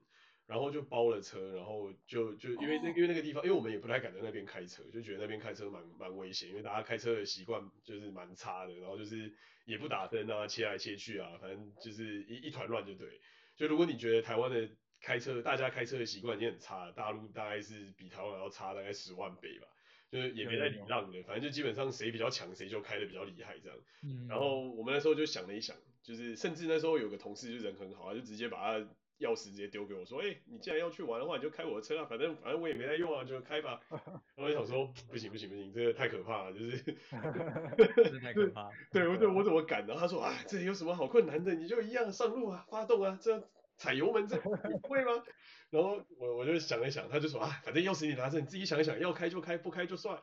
[0.48, 9.30] 然后就包了车，然后就就因为那因为那个地方，因为我们也不太敢在那边开车，就觉得那边开车蛮蛮危险，因为大家开车的习惯就是蛮差的，然后就是
[9.66, 13.20] 也不打灯啊，切来切去啊，反正就是一一团乱就对。
[13.56, 14.66] 就如果你觉得台湾的
[15.02, 19.66] 开车，大家开车的习惯已经很差，大陆大概是比台湾还要差大概十万倍吧，
[20.10, 23.78] 就是也没在礼让的，反正就基本上谁比较强谁就开的比较厉害这样。
[24.02, 24.26] 嗯。
[24.26, 28.88] 然后我们那时候就想了一想，就是甚至那时候有个同事就人很好，就直接把他。
[29.20, 33.80] 钥匙直接丢给我，说：“哎、欸，你既然要去玩的话，你就开我的车啊，反正反正我也没在用啊，就开吧。
[33.90, 34.00] ”然
[34.36, 36.78] 后我就想说：“不行不行不行，这个太可怕了，就是
[38.22, 38.70] 太可怕。
[38.92, 39.94] 对”对，我怎 我怎么敢呢？
[39.98, 41.54] 他说：“啊，这里有什么好困难的？
[41.54, 43.42] 你就一样上路啊，发动啊，这样
[43.76, 45.24] 踩油门这你会吗？”
[45.70, 50.22] 然后我我就想了想，他就说：“啊，反正钥匙你拿着，你自己想一想，要开就开，不开就算。”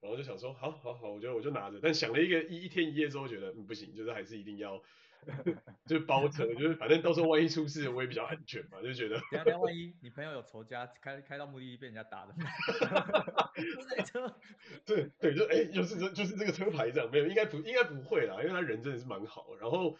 [0.00, 4.82] 然后就想说：“好好好，我觉得我就拿着。”但想了一个一一天一夜之后，觉得嗯不行，就是还是一定要。
[5.86, 9.16] 就包车，就是反正到时候万一出事，我也比较安全嘛，就觉得。
[9.30, 12.34] 等下等下，万一你朋友有仇家，开开到目的地被人家打了，
[14.06, 14.36] 车。
[14.86, 19.54] 对对，就哎、欸，就是这就是这个车牌这样，没有，应该不应该不会啦，因为他人真的是蛮好。
[19.60, 19.96] 然后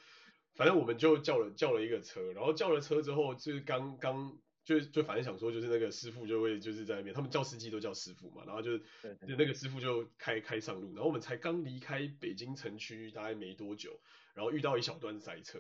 [0.54, 14.00] 反正我们就叫了叫了一个车，然后叫了车之后，就是刚刚就就反正想说，就是那个师傅就会就是在那边，他们叫司机都叫师傅嘛，然后就就那个师傅就开开上路，然后我们才刚离开北京城区大概没多久。
[14.34, 15.58] 然后遇到一小段塞车，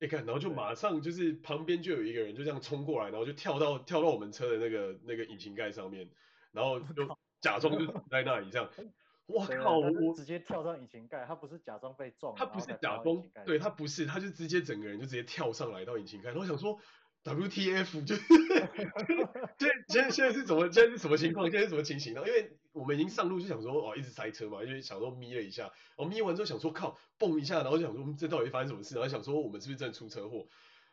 [0.00, 6.08] 你看，然后就马上就是旁边就有一个人就这样冲过来，然后就跳到跳到我们车的那个那个引擎盖上面，
[6.52, 8.70] 然后就假装就死在那里这样。
[9.26, 9.78] 我靠！
[9.78, 16.78] 我直接跳上引擎盖，他不是假装被撞，他不是假装，对他不是，他就直接整个人就直接跳上来到引擎盖，然后想说。
[17.24, 21.48] WTF 就，就现在现在是怎么现在是什么情况？
[21.48, 22.22] 现在是什么情形呢？
[22.26, 28.94] 因为我们已经上路就想说哦，一直塞车嘛，因为想说眯了一下，我眯完之后想说靠，蹦一下，然后就想说这到底发生什么事？
[28.94, 30.46] 然后想说我们是不是真的出车祸？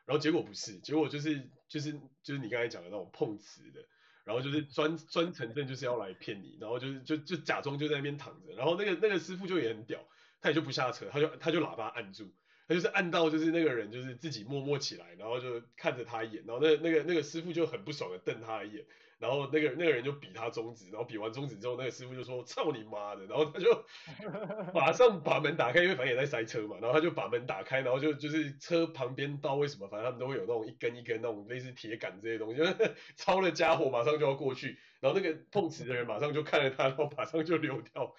[0.05, 3.85] 然后结果不是，结果就是就是就是你刚才讲的那种碰瓷的，
[4.23, 9.99] 然后就是专专程证就是要来骗你，然后就是就就假装就在那边躺着，然后那个那个师傅就也很屌，
[10.41, 12.33] 他也就不下车，他就他就喇叭按住。
[12.67, 18.85] 他就是按到就是那个人就是自己默默起来，然后就看着他一眼，然后那那个那个师傅就很不爽的瞪他一眼。
[19.19, 23.85] 然后那个那个人就比他中指，然后比完中指之后，那个师傅就说：“操你妈的！”然后他就
[24.73, 26.77] 马上把门打开，因为反正也在塞车嘛。
[26.81, 34.79] 然后他就把门打开，然后就就是车旁边不知道为什么，反正他们都会有那种一根一根那种类似铁杆这些东西，就是 操了家伙马上就要过去。
[35.01, 38.15] 然后那个碰瓷的人马上就看着他，然后马上就溜掉。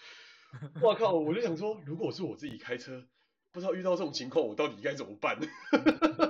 [0.82, 1.12] 我靠！
[1.12, 3.06] 我就想说，如果是我自己开车，
[3.52, 5.38] 不知道遇到这种情况，我到底该怎么办？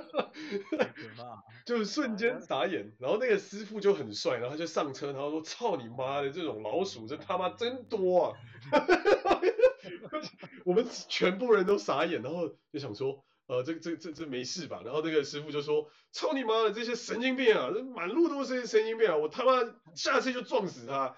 [1.65, 8.37] 就是瞬间傻眼，然后那个师傅就很帅，然后他就上车，然后说：“操你妈的，这种老鼠，这他妈真多啊！”
[10.65, 19.17] 我们全部人都傻眼，然后就想说：“呃，这这这这没事吧？”然后那个师傅就说：“操你妈的，这些神经病啊，这满路都是神经病啊！
[19.17, 19.51] 我他妈
[19.95, 21.15] 下次就撞死他！”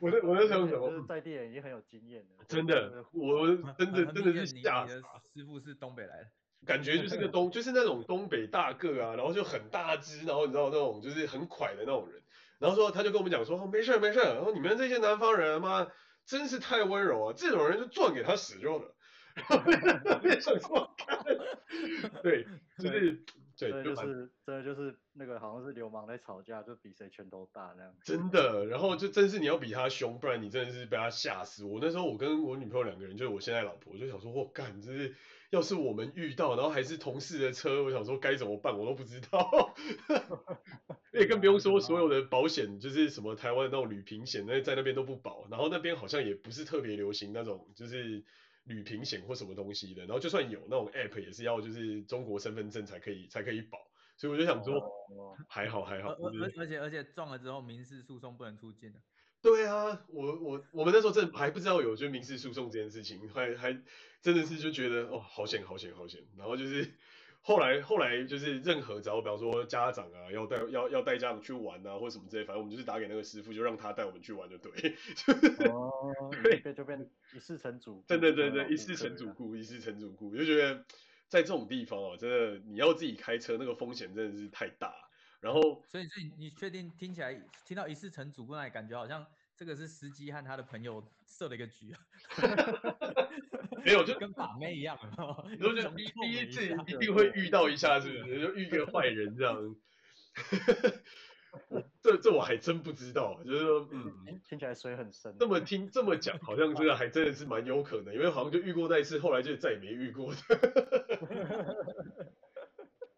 [0.00, 1.04] 我在我在想什么？
[1.08, 3.46] 在地人已经很有经验了，真的，我
[3.78, 5.00] 真的真的是吓死。
[5.34, 6.28] 师傅是东北来的。
[6.66, 12.22] 感觉就是个东，就是那种东北大个啊，然后就很大只，然后你知道那种就是很快的那种人，
[12.58, 15.86] 然后说他就跟我们讲说，没事没事，然后你们这些南方人妈
[16.26, 18.94] 真是太温柔啊，这种人就撞给他使用了，
[19.34, 21.18] 然后别想 说看，
[22.22, 22.46] 对，
[22.78, 23.24] 就是。
[23.60, 27.92] 对，就是真的就是那个好像是流氓在吵架，就比谁拳头大那样。
[28.04, 31.64] 真的，然后就真是你要比他凶，不然你真的是被他吓死。
[31.64, 35.12] 我那时候我跟我女朋友两个人，就是我现在老婆，我就想说，我干，就是
[35.50, 39.74] 要是我们遇到，然后还是同事的车，我想说该怎么办，我都不知道。
[41.12, 48.24] 也更不用说所有的保险，就是什么台湾的那种旅平险，那在那边都不保，然后那边好像也不是特别流行那种，就是。
[48.64, 53.78] 旅平险或什么东西的，然后就算有那种 app 也是要就是中国身份证才可以才可以保，
[54.18, 54.74] 所以我就想说
[55.48, 56.10] 还好还好。
[56.10, 59.00] 而而而且而且撞了之后民事诉讼不能出境的。
[59.42, 63.80] 对啊，我我我们那时候真的还不知道有就民事诉讼这件事情，还还
[64.20, 66.92] 真的是就觉得哦好险好险好险，然后就是。
[67.40, 74.70] 后来后来就是任何只要比方说家长啊要带要要带家长去玩啊或者什么之类，反正我们就是打给那个师傅，就让他带我们去玩就对。
[75.70, 75.90] 哦，
[76.42, 78.04] 对，就变一世成主。
[78.08, 80.84] 对对对对，一世成主顾，一世成主顾，就觉得
[81.28, 85.07] 在这种地方哦，真的你要自己开车，那个风险真的是太大。
[85.40, 89.24] 然后，所以所以你确定听起来听到一次成主顾，那感觉好像
[89.56, 92.00] 这个是司机和他的朋友设了一个局啊。
[93.84, 98.40] 没有，就跟把妹一样，然后就第第一次一定会遇到一下，是不是？
[98.40, 99.76] 就遇个坏人这样。
[102.02, 105.34] 这这我还真不知道，就是说，嗯，听起来水很深。
[105.38, 110.32] 这么听这么讲，好像这个还真的是蛮有可能，因为好像就遇过那一次，后来就再也没遇过。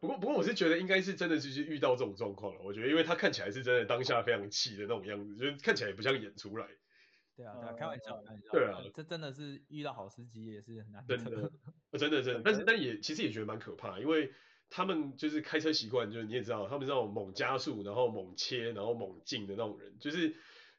[0.00, 6.66] 不过不过我是觉得应该是真的就是遇到这种状况了，我觉得，因为他看起来是真的当下非常气的那种样子，就是看起来也不像演出来。
[7.36, 8.50] 对啊，对啊，开玩笑，开玩笑。
[8.50, 11.04] 对啊，这真的是遇到好司机也是很难。
[11.06, 11.50] 真的，
[11.98, 12.42] 真的，真的。
[12.42, 14.32] 但是，但也其实也觉得蛮可怕，因为
[14.70, 20.34] 他们就是开车习惯，就是你也知道，他们是那种猛加速，然后猛切，然后猛进的那种人，就是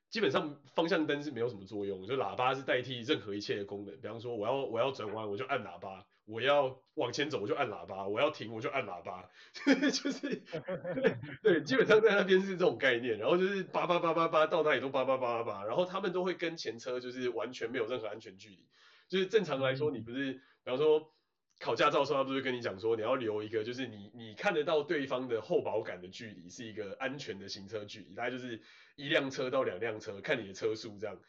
[0.10, 3.95] 基本上方向灯是没有什么作用，就喇叭是代替任何一切的功能。
[3.99, 6.05] 比方说，我要我要转弯，我就按喇叭。
[6.25, 9.27] 我要往前走，我就按喇叭；我要停，我就按喇叭。
[9.65, 10.43] 就是
[11.41, 13.17] 对，基本上在那边是这种概念。
[13.17, 15.65] 然后就是叭叭叭叭叭，到哪里都叭叭叭叭叭。
[15.65, 18.65] 然后他们都会跟前车就是完全没有任何安全距离。
[19.10, 21.12] 就是正常来说，你不是，比方说
[21.60, 28.62] 考驾照的时候，他不是跟你讲说，你要留一个，就是你你看得到对方的后保杆的距离是一个安全的行车距离，大概就是
[28.95, 31.19] 一辆车到两辆车，看你的车速这样。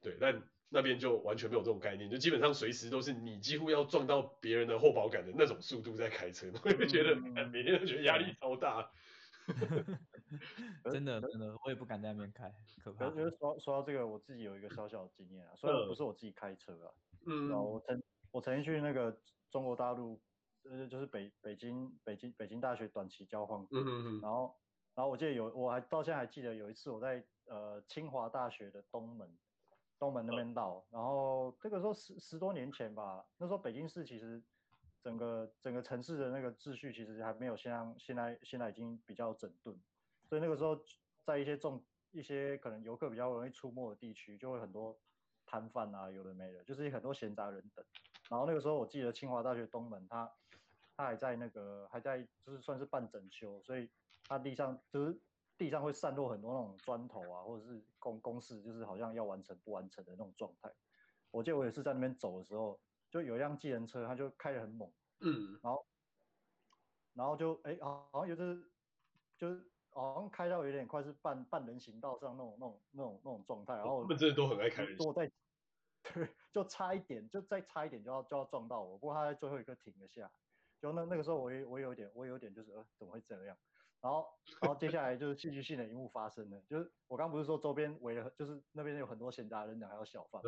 [0.00, 0.42] 对，但。
[0.68, 7.14] 那边就完全没有这种概念，就基本上随时都是你几乎要撞到别人的后保杆的那种速度在开车，我会觉得
[7.50, 8.90] 每天都觉得压力超大。
[10.90, 12.52] 真的 真的，我也不敢在那边开，
[12.82, 13.08] 可怕。
[13.10, 16.90] 觉得说说到这个，我自己有一个小小的经验啊，虽然不是我自己开车啊，
[17.26, 18.02] 嗯，然后我曾
[18.32, 19.16] 我曾经去那个
[19.52, 20.20] 中国大陆，
[20.64, 24.56] 呃，就是北北京北京北京大学短期交换过，嗯嗯嗯，然后
[24.96, 29.38] 然后我记得有，我还到现在还记得有一次我在呃清华大学的东门。
[29.98, 34.42] 东门那边到，然后这个时候十十多年前吧，那时候北京市其实
[35.02, 39.74] 整个整个城市的那个秩序其实还没有像现在现在已经比较整顿，
[40.28, 40.78] 所以那个时候
[41.24, 44.96] 在一些重一些可能游客比较容易出没的地区，就会很多
[45.46, 47.84] 摊贩啊，有的没的，就是很多闲杂人等。
[48.28, 50.30] 然后那个时候我记得清华大学东门它
[50.96, 53.88] 它还在那个还在就是算是半整修，所以
[54.28, 55.18] 它地上就是。
[55.58, 60.70] 地上会散落很多那种砖头啊，或者是公公事，就是好像要完成不完成的那种状态。
[61.30, 65.86] 我记得我也是在那边走的时候，就有一辆计程车，它就开得很猛，嗯，然后，
[67.14, 68.70] 然后就哎、欸，好像有就是
[69.36, 75.32] 就是好像开到有点快是半半人行道上那种那种那种那种状态，然后他们真的都很爱开人行道，我在，
[76.14, 80.30] 对，就差一点，就再差一点就要就要撞到我，不过他在最后一个停了下来。
[80.78, 83.56] 就那那个时候我也我有点我有点就是呃怎么会这样？
[84.00, 84.26] 然后
[84.60, 90.42] 然后接下来就是戏剧性的一幕发生了，就是我刚不是说周边围了，就是那边有很多闲杂人等还有小贩，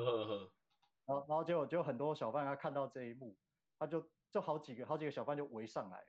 [1.07, 3.37] 然后然后结果就很多小贩他看到这一幕，
[3.79, 6.05] 他就就好几个好几个小贩就围上来，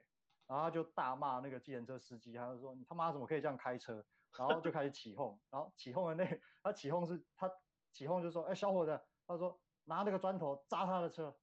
[0.48, 4.06] 然后他就大骂那个计程车司机，他就说你他妈怎么可以这样开车？
[4.38, 7.52] 然后就开始起哄，然后起哄的那他起哄是他
[7.92, 11.36] 起哄就说哎小伙子，他说拿那个砖头砸他的车。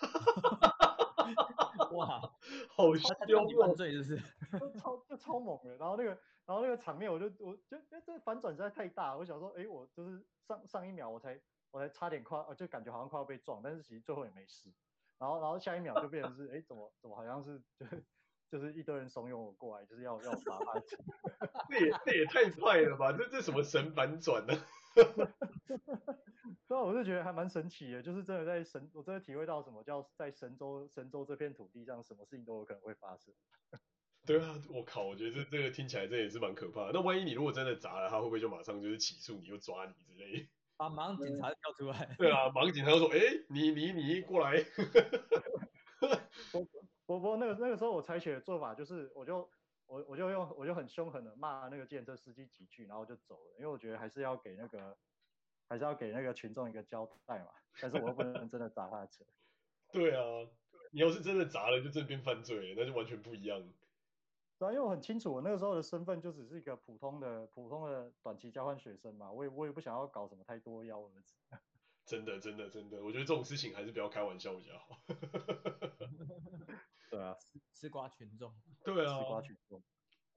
[1.96, 2.20] 哇，
[2.70, 4.16] 好凶犯罪就是，
[4.58, 5.76] 就超就超猛的。
[5.76, 6.10] 然后那个，
[6.44, 9.16] 然后那个场面，我就我就这这反转实在太大。
[9.16, 11.40] 我想说，哎，我就是上上一秒我才
[11.70, 14.72] 我才差点快，就感觉好像快要被撞，但是其实最后也没事。
[15.18, 18.04] 然后然后下一秒就变成是，哎，怎么怎么好像是就是
[18.50, 20.80] 就是一堆人怂恿我过来，就是要要砸他。
[21.70, 23.12] 这也这也太快了吧？
[23.12, 24.54] 这这什么神反转呢？
[26.66, 33.34] 对啊，我是觉得还蛮神奇的，就是真的在神，我真的体会到什么叫在神州神州这片土地上，什么事情都有可能会发生。
[34.26, 36.92] 对啊，我靠，我觉得这这个听起来这也是蛮可怕的。
[36.94, 40.48] 那万一你如果真的砸了，他会不会就马上就是起诉你又抓你之类？
[40.76, 42.14] 啊，马上警察跳出来。
[42.18, 43.18] 对啊，马上警察就说，哎，
[43.48, 44.64] 你你你过来。
[46.52, 46.66] 我
[47.06, 49.48] 我我那个那个时候我采取的做法就是，我就
[49.86, 54.96] 我我就用我就很凶狠的骂那个计程车司机几句，然后就走了，因为我觉得还是要给那个。
[55.66, 57.46] 还是要给那个群众一个交代嘛，
[57.80, 59.24] 但是我又不能真的砸他的车。
[59.90, 60.46] 对啊，
[60.92, 63.58] 你要是真的砸了，就正变犯罪，那就完全不一样。
[64.58, 71.34] 对啊，因为我很清楚，我那个时候的身份就只是一个普通的、普通的短期交换学生嘛，我也我也不想要搞什么太多幺蛾子。
[72.06, 75.02] 真的，真的，真的，我觉得这种事情还是不要开玩笑比较好。
[77.10, 77.36] 对啊，
[77.74, 78.54] 吃瓜群众。
[78.84, 79.82] 对啊，吃瓜群众。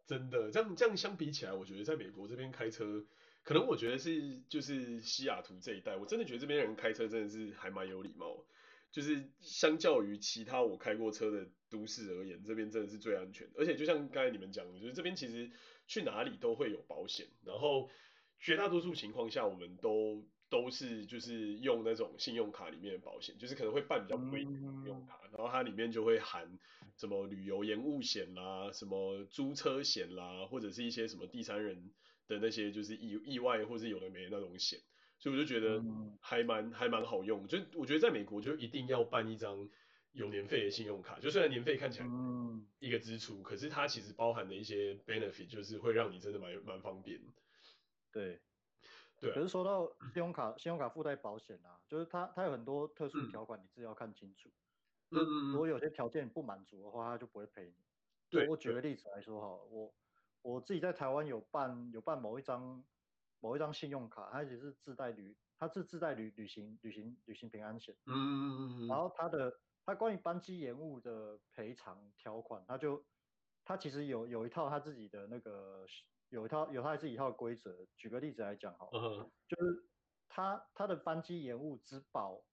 [0.05, 3.05] 真的，这样这样相比起来，我觉得在美国这边开车。
[3.43, 8.45] 可能我觉得是就是西雅图这一带，我真的觉得这边人开车真的是还蛮有礼貌，
[8.91, 13.49] 就是相较于其他我开过车的都市而言，这边真的是最安全。
[13.55, 15.49] 而且就像刚才你们讲的，就是这边其实
[15.87, 17.89] 去哪里都会有保险，然后
[18.37, 26.57] 绝大多数情况下我们都都是就是用那种信用卡里面的保险，就是可能会办比较贵的信用卡，然后它里面就会含
[26.95, 31.91] 什么旅游延误险啦，什么租车险啦，或者是一些什么第三人。
[32.29, 34.77] 的那些就是意意外或是有的没的那种险，
[35.17, 35.81] 所以我就觉得
[36.19, 37.47] 还蛮还蛮好用。
[37.47, 39.69] 就我觉得在美国就一定要办一张
[40.11, 42.05] 有年费的信用卡，就虽然年费看起来
[42.79, 47.17] 一个支出，可是它其实包含的一些 benefit 就是会让你真的蛮蛮方便。
[48.11, 48.41] 对，
[49.19, 49.33] 对。
[49.33, 54.49] 可是说到信用卡，信用卡附带保险啊，就是它它有很多特殊条款，你自己要看清楚。
[55.11, 55.51] 嗯。
[55.51, 57.85] 如果有些条件不满足的话，它就不会赔你。
[58.29, 58.47] 对。
[58.47, 59.93] 我举个例子来说哈，我。
[60.43, 62.85] 我自己在台湾有办有办某一张
[63.39, 67.97] 某一张信用卡，它也是自带旅，它是自带旅旅行旅行旅行平安险。
[68.05, 68.87] 嗯嗯嗯嗯。
[68.87, 69.51] 然后它的
[69.83, 73.03] 它关于班机延误的赔偿条款，它就
[73.65, 75.85] 它其实有有一套它自己的那个
[76.29, 77.87] 有一套有它自己一套规则。
[77.95, 79.87] 举个例子来讲哈，就是
[80.29, 82.43] 它它的班机延误只保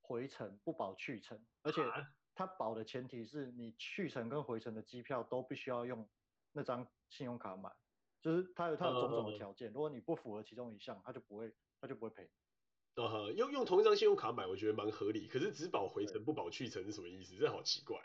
[0.00, 1.82] 回程不保去程，而且
[2.34, 6.08] 它保的前提是你去程跟回程的机票都必须要用
[6.52, 6.88] 那张。
[7.10, 7.68] 信用卡买，
[8.22, 12.30] 就是它有它有种种的条件，uh, 如果你不符合其中一项，它就不会它就不会赔。
[12.94, 15.26] 呃、uh，用用同一张信用卡买，我觉得蛮合理。
[15.26, 17.34] 可是只保回程不保去程是什么意思？
[17.34, 18.00] 这好奇怪。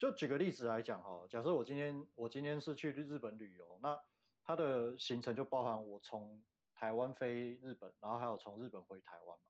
[0.00, 3.96] 就举个例子来讲哈，假设我今天我今天是去日本旅游，那
[4.42, 6.42] 它的行程就包含我从
[6.74, 9.44] 台湾飞日本，然后还有从日本回台湾嘛。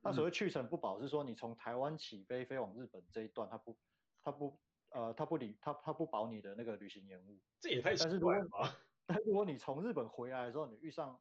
[0.00, 3.76] 那所谓去程不保是说你从台湾起飞飞往日本这一段，它不
[4.22, 4.58] 它不。
[4.94, 8.76] 呃，它不理它它不保你的那个旅行延误，这也太奇怪了吧？
[9.08, 11.18] 但如果你从日本回来的时候，你遇上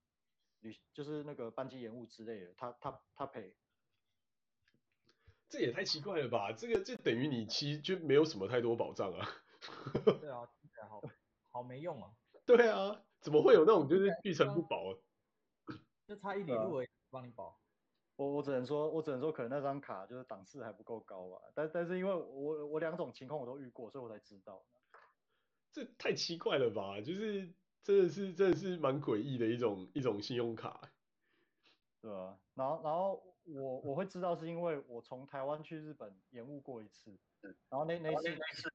[0.60, 3.56] 旅就是那个班机延误之类的，他他他赔，
[5.52, 6.54] 这也太奇怪了吧？
[6.54, 9.28] 这个这等于你其实就没有什么太多保障啊。
[10.22, 10.48] 对啊，
[10.90, 11.02] 好
[11.52, 12.10] 好没用啊。
[12.46, 14.92] 对啊，怎么会有那种就是去程不保？
[14.92, 14.98] 啊
[16.08, 17.60] 就差一里路而已，帮你保。
[18.16, 21.38] 我我只能说，我只能说，可能那张卡就是档次还不够高吧。
[21.54, 24.64] 但但是因为我我两种情况我都遇过，所以我才知道。
[25.74, 27.02] 这太奇怪了吧？
[27.02, 30.92] 就是真的是真的是蛮诡异的一种一种信用卡。
[32.02, 37.18] 对啊，然后然后我我会知道是因为我从台湾去日本延误过一次，
[37.70, 38.74] 然后那那次那次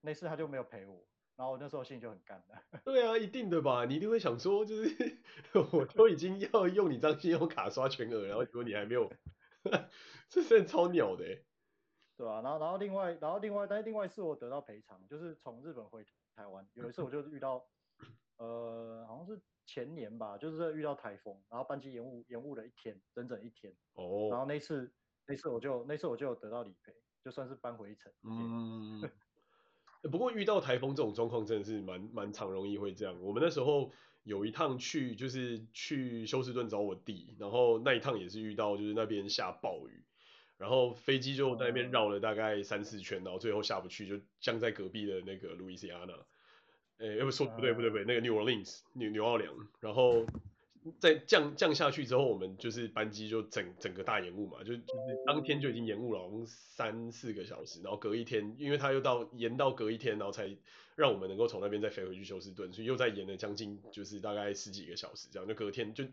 [0.00, 1.06] 那次他就没有陪我。
[1.36, 2.60] 然后我那时候心里就很干了。
[2.84, 3.84] 对啊，一定的吧？
[3.84, 5.18] 你一定会想说，就是
[5.72, 9.08] 我都已经要用你张信用卡刷全额，然后结果你还没有，
[10.28, 11.24] 这真的超鸟的。
[12.16, 16.04] 对啊，然后然后另外然后另外但是另外一次我得到赔偿，就是从日本回
[16.34, 17.64] 台湾，有一次我就遇到
[18.38, 23.70] 呃，好像是前年吧，就是遇到台风，然后班机延误延误了一天，整整一天。
[23.92, 24.28] 哦。
[24.30, 24.90] 然后那次
[25.26, 28.10] 那次我就那次我就有得到理赔，就算是扳回一城。
[28.22, 29.08] 嗯。
[30.10, 33.20] 不过遇到台风这种状况真的是蛮蛮常容易会这样。
[33.20, 33.92] 我们那时候
[34.22, 40.04] 有一趟去就是去休斯顿找我弟，然后那一趟也是遇到就是那边下暴雨，
[40.56, 46.14] 然后飞机就在那边绕了大概三四圈，然后最后下不去，就降在隔壁的那个路易斯安那。
[46.98, 50.26] 诶，要不说不对不对不对，那个 New Orleans 纽纽奥良，然后
[50.98, 60.56] 在降降下去之后，我们就是班机就整整个大延误嘛，就就是当天就已经延误了，好像三四个小时，然后隔一天，因为他又到延到隔一天，然后才
[60.96, 65.46] 让我们能够从那边再飞回去休斯顿，所以又再延了将近就是大概十几个小时，这样。
[65.48, 66.04] 就隔天就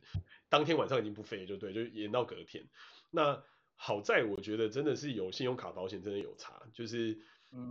[0.50, 2.64] 当天晚上已经不飞就对，就延到隔天。
[3.10, 3.42] 那
[3.76, 7.18] 好在我觉得真的是有信用卡保险真的有差，就是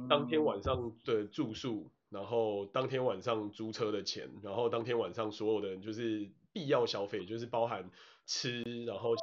[0.09, 1.91] 当天晚上的住宿。
[2.11, 7.91] 然后当天晚上租车的钱，然后当天晚上所有的就是必要消费，就是包含
[8.24, 9.16] 吃，然后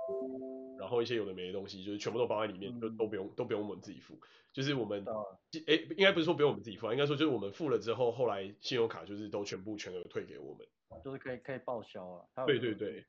[0.77, 4.19] 然后一些有的没的东西，就是全部都包在里面，就都不用都不用我们自己付。
[4.51, 5.05] 就是我们，
[5.67, 10.67] 哎，应该不是说不用我们自己付啊，应该说就是我们付了之后，后来信用卡就是都全部全额退给我们，
[11.01, 12.45] 就是可以可以报销啊。
[12.45, 13.05] 对对对，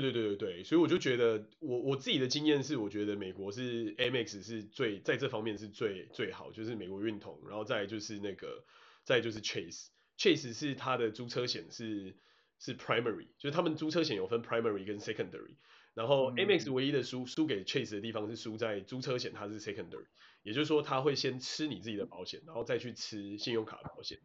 [0.00, 8.64] 对对对对对，所以我就觉得我我自己的经验是，我觉得美国是 Amex 是最在这方面是最最好，就是美国运通，然后再就是那个。
[9.06, 12.16] 再就是 Chase，Chase 是它的租车险是
[12.58, 15.56] 是 primary，就是他们租车险有分 primary 跟 secondary，
[15.92, 20.06] 然后 Amex 唯一的输输给 Chase 的地方是输在租车险它是 secondary，
[20.42, 24.18] 也就是说他会先吃你自己的保险，然后再去吃信用卡保险。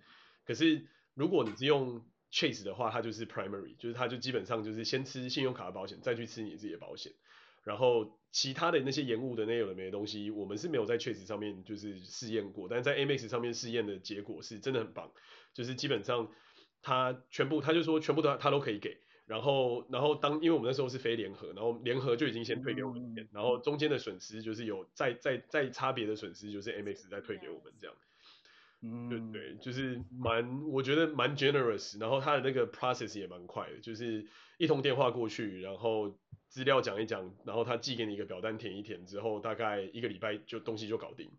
[0.45, 7.11] 可是如果你是用 Chase 的话，它就是 primary，就是它就基本上就是先吃信用卡的保险，再去吃你自己的保险。
[7.63, 15.11] 然后其他的那些延误的那有的没的东西，我们是没有在 Chase 上面就是试验过，但是在 Amex 上面试验的结果是真的很棒，
[15.53, 16.31] 就是基本上
[16.81, 27.95] 他全部他就说全部都他都可以给，然后然后当因为我们那时候是非联合，然后联合就已经先退给我们钱，然后中间的损失就是有再再再差别的损失就是 Amex 再退给我们这样，
[28.81, 34.25] 嗯，对对，就是蛮我觉得蛮 generous，然后他的那个 process 也蛮快的，就是
[34.57, 36.17] 一通电话过去，然后。
[36.49, 41.29] 资料讲一讲，然后他寄给你一个表单填一填之后，大概一个礼拜就东西就搞定。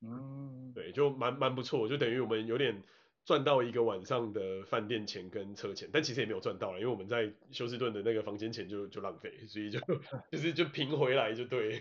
[0.00, 2.82] 嗯，对，就蛮蛮不错，就等于我们有点
[3.24, 9.78] 赚到一个晚上的饭店钱跟车钱，但其实也没有赚到了，因为我们在休斯顿的那个房间钱就就浪费，所以就
[10.32, 11.80] 就是就平回来就对。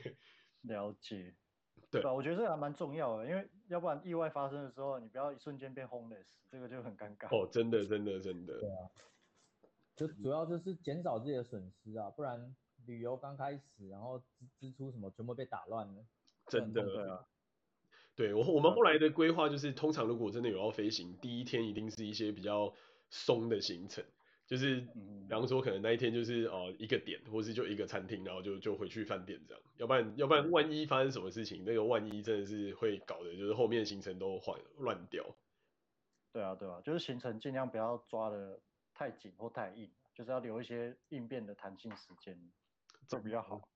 [0.61, 1.33] 了解。
[1.93, 7.27] 对吧，我觉得这个还蛮重要的，因为要不然意外发生的时候，你不要一瞬间变 homeless，这个就很尴尬。
[7.27, 8.59] 哦，真的，真的，真的。
[8.59, 8.89] 对啊。
[9.95, 12.55] 就主要就是减少自己的损失啊，不然
[12.87, 14.25] 旅游刚开始，然后支
[14.59, 16.03] 支出什么全部被打乱了。
[16.47, 17.27] 真的，对啊。
[18.15, 22.73] 对，我我们后来的规划就是，通常如果真的有要飞行，第一天一定是一些比较
[23.09, 24.03] 松的行程，
[24.45, 29.63] 就是比方说可能那一天就是哦一个点，或是就一个餐厅，然后就就回去饭店这样。
[29.77, 35.23] 要不然要不然万一发生什么事情，那个万一真的是会搞的就是后面行程都乱乱掉。
[36.31, 38.59] 对啊，对啊，就是行程尽量不要抓的。
[38.95, 42.37] 太紧或太硬，就是要留一些应变的弹性时间，
[43.07, 43.67] 这比较好。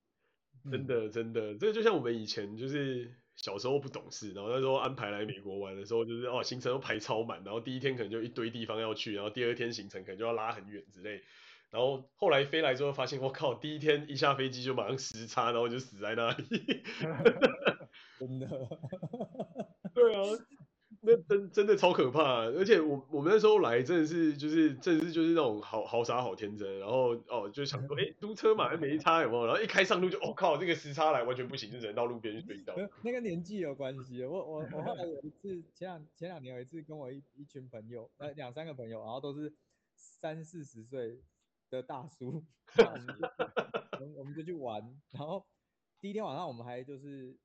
[0.69, 11.21] 真的真的，这个就像我们以前就是小时候不懂事，然后那时候安排来美国玩的时候，就是哦行程都排超满，然后第一天可能就一堆地方要去，然后第二天行程可能就要拉很远之类，
[11.69, 16.83] 然后后来飞来之后发现，我靠，第一天一下飞机就马上时差，然后就死在那里。
[18.19, 18.47] 真的。
[19.93, 20.23] 对啊。
[21.07, 32.75] 那真真的超可怕，而且我我们那时候来真的是就是真的是就是那种好好傻好天真，然后哦就想说 哎租车嘛还没差有没有，然后一开上路就我、哦、靠这个时差来完全不行，就只能到路边去睡觉。
[33.03, 39.53] 那个年纪有关系，我我我后来有一次前两前两年有一次跟我一一群朋友呃两三个朋友，然后都是
[39.95, 41.21] 三四十岁
[41.69, 42.43] 的大叔，
[42.77, 44.81] 我们就我们就去玩，
[45.11, 45.45] 然后
[46.01, 47.37] 第一天晚上我们还就是。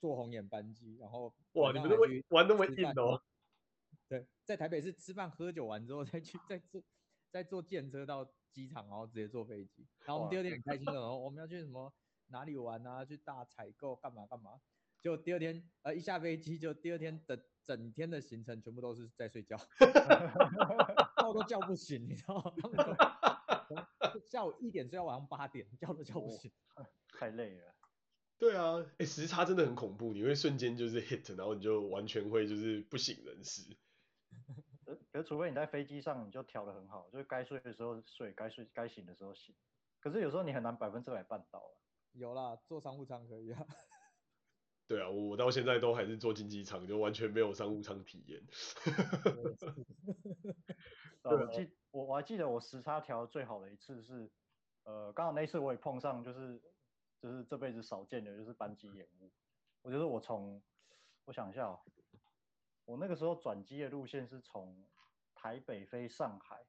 [0.00, 1.96] 坐红眼班机，然后哇，你们都
[2.28, 3.20] 玩那么硬哦？
[4.08, 6.82] 对，在台北是吃饭喝酒完之后再去再坐
[7.30, 9.86] 再坐电车到机场，然后直接坐飞机。
[10.06, 11.92] 然后我们第二天很开心的，然后我们要去什么
[12.28, 13.04] 哪里玩啊？
[13.04, 14.60] 去大采购干嘛干嘛？
[15.02, 19.56] 就第二天呃一下飞机就第二天的整天的行程全部都是在睡觉，
[21.18, 22.52] 叫都叫不醒，你知道吗？
[22.60, 26.86] 他们 下午一点睡到晚上八点，叫都叫不醒，哦，
[27.18, 27.74] 太累了。
[28.38, 33.76] 对啊，哎，时差真的很恐怖，你会瞬间就是 hit，然后你就完全会就是不省人事。
[35.12, 39.54] 可是除非你在飞机上你就调的很好，就是该睡的时候睡，该睡该醒的时候醒。
[40.00, 41.74] 可是有时候你很难百分之百办到啊。
[42.12, 43.66] 有啦，坐商务舱可以啊。
[44.86, 48.42] 对啊，我到现在都还是坐经济舱，就完全没有商务舱体验。
[51.22, 54.30] 呃，我记我我还记得我时差调最好的一次是，
[54.84, 56.62] 呃，刚好那次我也碰上，就是
[57.20, 59.30] 就是这辈子少见的，就是班机延误。
[59.82, 60.62] 我觉得我从，
[61.24, 61.80] 我想一下哦，
[62.84, 64.84] 我那个时候转机的路线是从
[65.34, 66.64] 台北飞上海。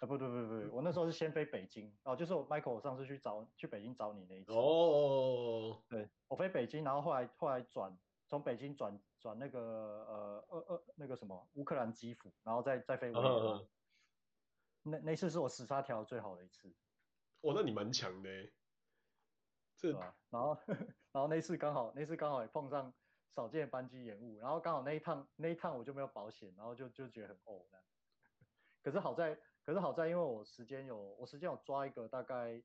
[0.00, 13.62] 啊不对不对不对，我那时候是先飞北京哦，就是我 Michael 我上次去找去北京找你那一次哦，对我飞北京，然后后来后来转从北京转转那个呃呃呃那个什么乌克兰基辅，然后再再飞维也纳，
[14.82, 16.74] 那那次是我时差调最好的一次。
[17.42, 18.30] 哦，那你蛮强的，
[19.76, 20.16] 是吧？
[20.30, 22.92] 然后然后那次刚好那次刚好也碰上
[23.34, 27.78] 少见的班机延误，然后刚好那一趟那一趟我就没有保险，然后就就觉得很呕那。
[28.82, 29.38] 可是好在。
[29.64, 32.60] 可是好在，因为我时间有，我时间有抓一个大概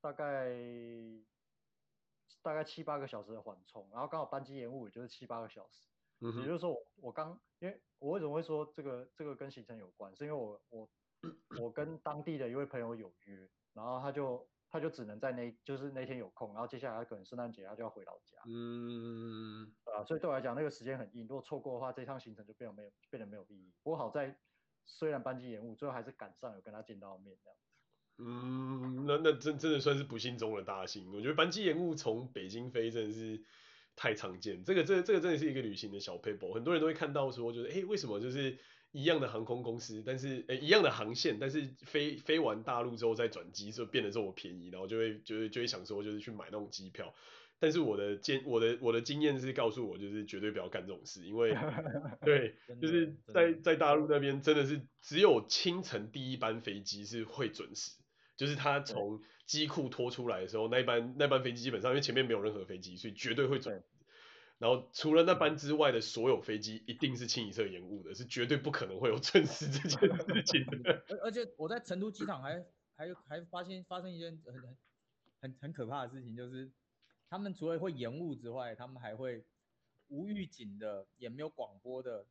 [0.00, 0.54] 大概
[2.42, 5.90] 大概七八个小时的缓冲，然后刚好班机延误，也就是七八个小时。
[6.20, 6.40] 嗯哼。
[6.42, 10.88] 也就是说我，我刚，因为我为什么会说这个这个跟行程有关，是因为我我
[11.60, 18.38] 我跟当地的一位朋友有约，然后他就他就只能在那，就是那天有空，然后接下来他可能圣诞节他就要回老家。
[18.46, 19.72] 嗯。
[19.84, 23.72] 啊，所以对我来讲，那个时间很硬，如果错过的话，这趟行程就变得没有变得没有意义。
[23.82, 24.36] 不过好在。
[24.84, 27.56] 虽然班机延误，最后还是赶上有跟他见到面这样。
[28.18, 31.08] 嗯，那那真真的算是不幸中的大幸。
[31.12, 33.40] 我觉得班机延误从北京飞真的是
[33.94, 38.58] 太常见，这个这个这个真的是一个旅行的小 paper，很多人都会看到说，就是哎为什么就是
[38.92, 47.14] 一样的航空公司，但是哎一样的航线，但是飞飞完大陆之后再转机就变得这么便宜，然后就会就会就会想说就是去买那种机票。
[47.58, 51.56] 但是我的经我的我的经验是告诉我，就是绝对不要干这种事，因为
[52.24, 57.92] 对，就是在在大陆那边真的是只有清晨第一班飞机是会准时，
[58.36, 63.84] 就是他从机库拖出来的时候，那一班那班飞机基本上因为前面没有任何飞机，所以绝对会准时。
[64.62, 71.04] 然后除了那班之外的所有飞机一定是清一色延误的，是绝对不可能会有准时这件事情的。
[71.10, 74.76] 而而且我在成都机场还还还发现发生一件很
[75.40, 76.70] 很很可怕的事情，就是。
[77.28, 79.42] 他们除了会延误之外，他们还会
[80.08, 82.26] 无预警的，也没有广播的，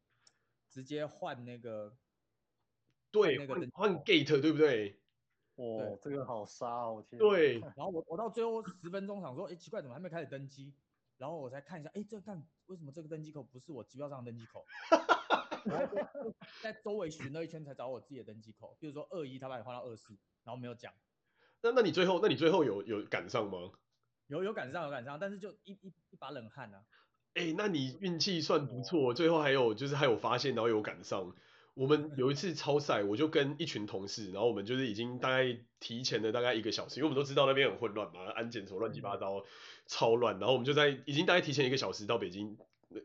[0.69, 1.97] 直接换那个，
[3.09, 4.99] 对，那个换 gate 对不对？
[5.55, 7.17] 哦，这个好杀哦，天。
[7.17, 7.59] 对。
[7.59, 10.71] 然后我我到最后十分钟想说，哎，奇怪，怎么还没开始登机？
[11.21, 14.65] 然后我才看一下，哎，这看为什么这个登机口不是我机票上的登机口？
[16.63, 20.91] 在周围巡了一圈才找我自己的登机口，比如说二一，他把你换到二四，然后没有讲。
[21.61, 23.71] 那那你最后，那你最后有有赶上吗？
[24.25, 26.83] 有有赶上有赶上，但是就一一一把冷汗啊！
[27.35, 31.35] 哎、欸，那你运气算不错，最后还有就是还有发现，然后有赶上。
[31.73, 39.43] 我们有一次超赛，我就跟一群同事，然后我们就是已经大概提前了大概一个小时，因为我们都知道那边很混乱嘛，安检什么乱七八糟，
[39.87, 40.39] 超乱。
[40.39, 42.57] 然后我们就在已经大概提前一个小时到北京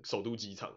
[0.05, 0.77] 首都机场，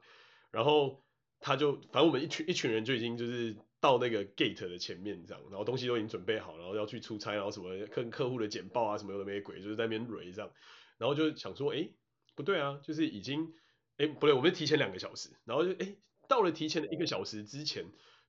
[0.51, 1.03] 然后
[1.39, 3.55] 他就反正我们一群一群人就已经就是。
[3.81, 10.51] 到那个 gate 的前面这样，然后东西都已经准备好，然后要去出差，然后什么跟客户的简报啊什么有的没鬼，就是在那边蕊这样，
[10.97, 11.89] 然后就想说，哎，
[12.35, 13.53] 不对啊，就是已经，
[13.95, 15.95] 哎，不对，我们提前两个小时，然后就哎
[16.29, 17.83] 到了提前的一个小时之前，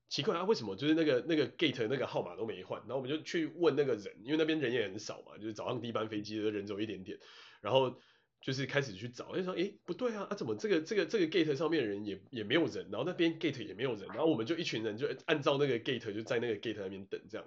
[0.09, 2.81] 奇怪啊，为什么就是那个那个 gate 那个号码都没换？
[2.81, 7.17] 然后我们就去问那个人，因为那边人也很少嘛，就是早上第一班飞机的人走一点点，
[7.61, 8.01] 然后。
[8.43, 17.47] 就是开始去找，就说，诶，不对啊，啊，怎么这个这个这个 gate 上面的人也也没有人，然后那边 gate 也没有人，然后我们就一群人就按照那个 gate 就在那个 gate 那边等这样，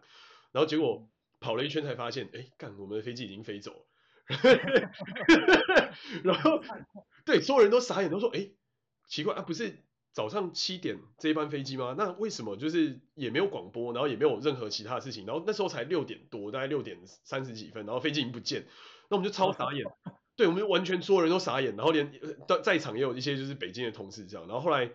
[0.52, 3.86] 然后结果跑了一圈才发现，诶，干，我们的飞机已经飞走了，
[6.24, 6.62] 然后
[7.26, 8.54] 对，所有人都傻眼，都说，诶，
[9.08, 9.80] 奇怪啊，不是
[10.14, 11.96] 早上七点这一班飞机吗？
[11.98, 18.68] 那为什么就是也没有广播，然后也没有任何其他的事情，然后那时候才六点多，大概六点三十几分，然后飞机已经不见，
[19.10, 19.84] 那我们就超傻眼。
[20.38, 22.12] 对，我们就完全所有人都傻眼，然后连
[22.48, 24.92] 在在场也有一些就是北京的同事这样，然后后来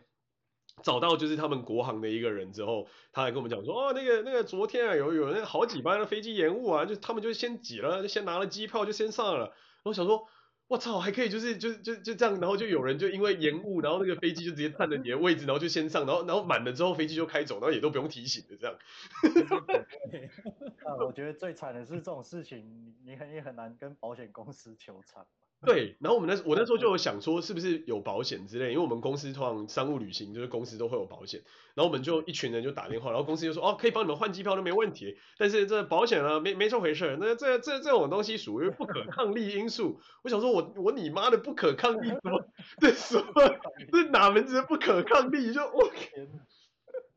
[0.84, 10.28] 找到就是他们国航的一个人之后，他还跟我们讲说，哦，那个那个昨天啊有有那好几班的飞机延误啊，就他们就先挤了，就先拿了机票就先上了，然后想说。
[10.68, 18.76] 我操，还可以，就是就就就这样，然后就有人就因为延误，然后那个飞机就直接占了你的位置，然后就先上，然后然后满了之后飞机就开走，然后也都不用提醒的这样。
[20.84, 25.26] 啊，我觉得最惨的是这种事情，你很也很难跟保险公司求偿。
[25.66, 28.70] 对，然后我们那我那时候就有想说，是不是有保险之类？
[28.70, 31.42] 因为我们公司通常商务旅行就是公司都会有保险，
[31.74, 40.00] 然后我们就一群人就打电话，然后公司就说哦，可以帮你们换机票都没问题，但是这保险啊没没这回事，那这这这种东西属于不可抗力因素。
[40.22, 42.40] 我想说我我你妈的不可抗力什么？
[42.80, 43.32] 这什么？
[43.92, 45.52] 这哪门子不可抗力？
[45.52, 46.28] 就我天。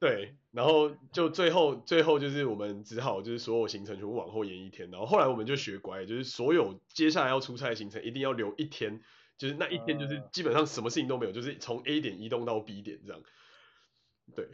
[0.02, 9.00] 对，然后就最后最后就是我们只好就是所有行程全部往后延一天，然后后来我们就学乖，就是所有接下来要出差的行程一定要留一天，
[9.38, 13.22] 就是那一天就是基本上什么事情都没有，就是从 A 点移动到 B 点这样。
[14.36, 14.48] 对，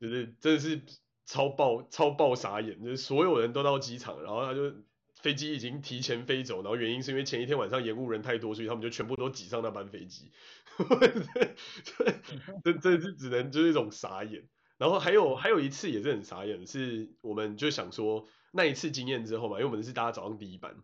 [0.00, 0.82] 就是真的是
[1.26, 4.72] 超爆超爆傻眼，就是所有人都到机场，然后他就
[5.20, 10.30] 飞机已经提前飞走，然后原因是因为前一天晚上延误人太多，所以他们就全部都挤上那班飞机，
[12.62, 14.48] 这这 是只能就是一种傻眼。
[14.82, 20.74] 然后还有还有一次也是很傻眼，是我们就想说那一次经验之后嘛，因为我们是大家早上第一班，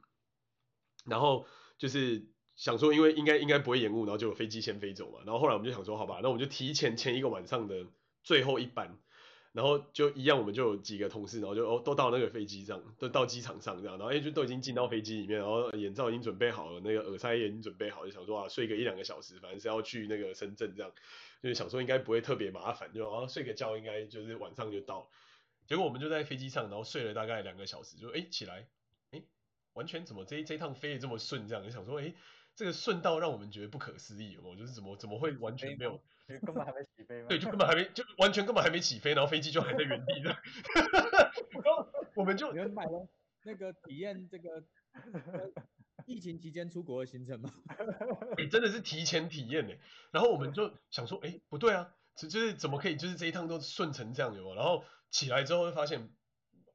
[1.04, 1.46] 然后
[1.78, 7.86] 就是想说因为应该应该不会延误，然后就有飞机先飞走嘛，然后后来我们就想说好吧，那我们就提前前一个晚上的
[8.22, 8.96] 最后一班。
[9.52, 20.92] 然后就一样，我们就有几个同事，然后就哦都到那个飞机上，都到机场上这样，然后哎就都已经进到飞机里面，然后眼罩已经准备好了，那个耳塞也已经准备好，就想说啊睡个一两个小时，反正是要去那个深圳这样，
[21.42, 25.10] 就是想说应该不会特别麻烦，就啊睡个觉应该就是晚上就到。
[25.66, 28.68] 结果我们就在飞机上，然后睡了大概两个小时，就哎起来，
[29.10, 29.22] 哎
[29.72, 32.14] 完全怎么这这趟飞得这么顺，这样就想说哎
[32.54, 36.00] 这个顺道让我们觉得不可思议我，就是怎么怎么会完全没有。
[36.40, 37.26] 根本还没起飞吗？
[37.30, 40.30] 对，就根本还没，就完全根本还没起飞，然后飞机就还在原地的。
[41.64, 43.08] 然后我们就你们买了
[43.44, 44.62] 那个体验这个
[46.06, 47.50] 疫情期间出国的行程吗？
[48.36, 49.74] 哎、欸，真的是提前体验呢。
[50.10, 54.54] 然后我们就想说，哎、欸，不对啊，就是怎么可以，就是这一趟都顺成这样有没有？
[54.54, 56.10] 然后起来之后会发现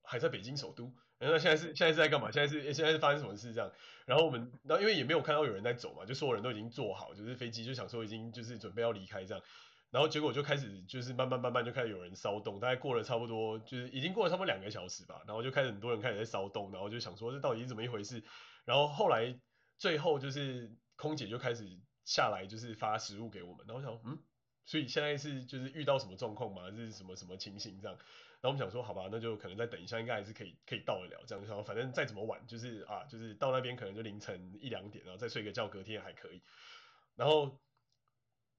[0.02, 0.94] 还在北京首都。
[1.32, 2.32] 那现在是现在是在干嘛？
[2.32, 3.72] 现在是现在是发生什么事这样？
[4.06, 9.44] 然后我们，然后因为也没有看到有人在走嘛，就所有人都已经坐好，就是飞机就想说已经就是准备要离开这样。
[9.92, 18.24] 然后结果就开始就是慢慢慢慢就开始有人骚动，大概过了差不多就是已经过了差不多两个小时吧，然后就开始很多人开始在骚动，然后就想说这到底是怎么一回事？
[18.66, 19.40] 然后后来
[19.78, 21.64] 最后就是空姐就开始
[22.06, 24.18] 下来就是发食物给我们，然后想嗯，
[24.66, 26.72] 所以现在是就是遇到什么状况吗？
[26.72, 27.98] 是什么什么情形这样？
[28.44, 31.24] 然后我们想说，好吧，那就可能再等一下，应该还是可以可以到得了。
[31.26, 36.42] 这样就想，反正再怎么晚，就是啊，就是到那边可能就凌晨一两点，然后再睡个觉，隔天还可以。
[37.16, 37.58] 然后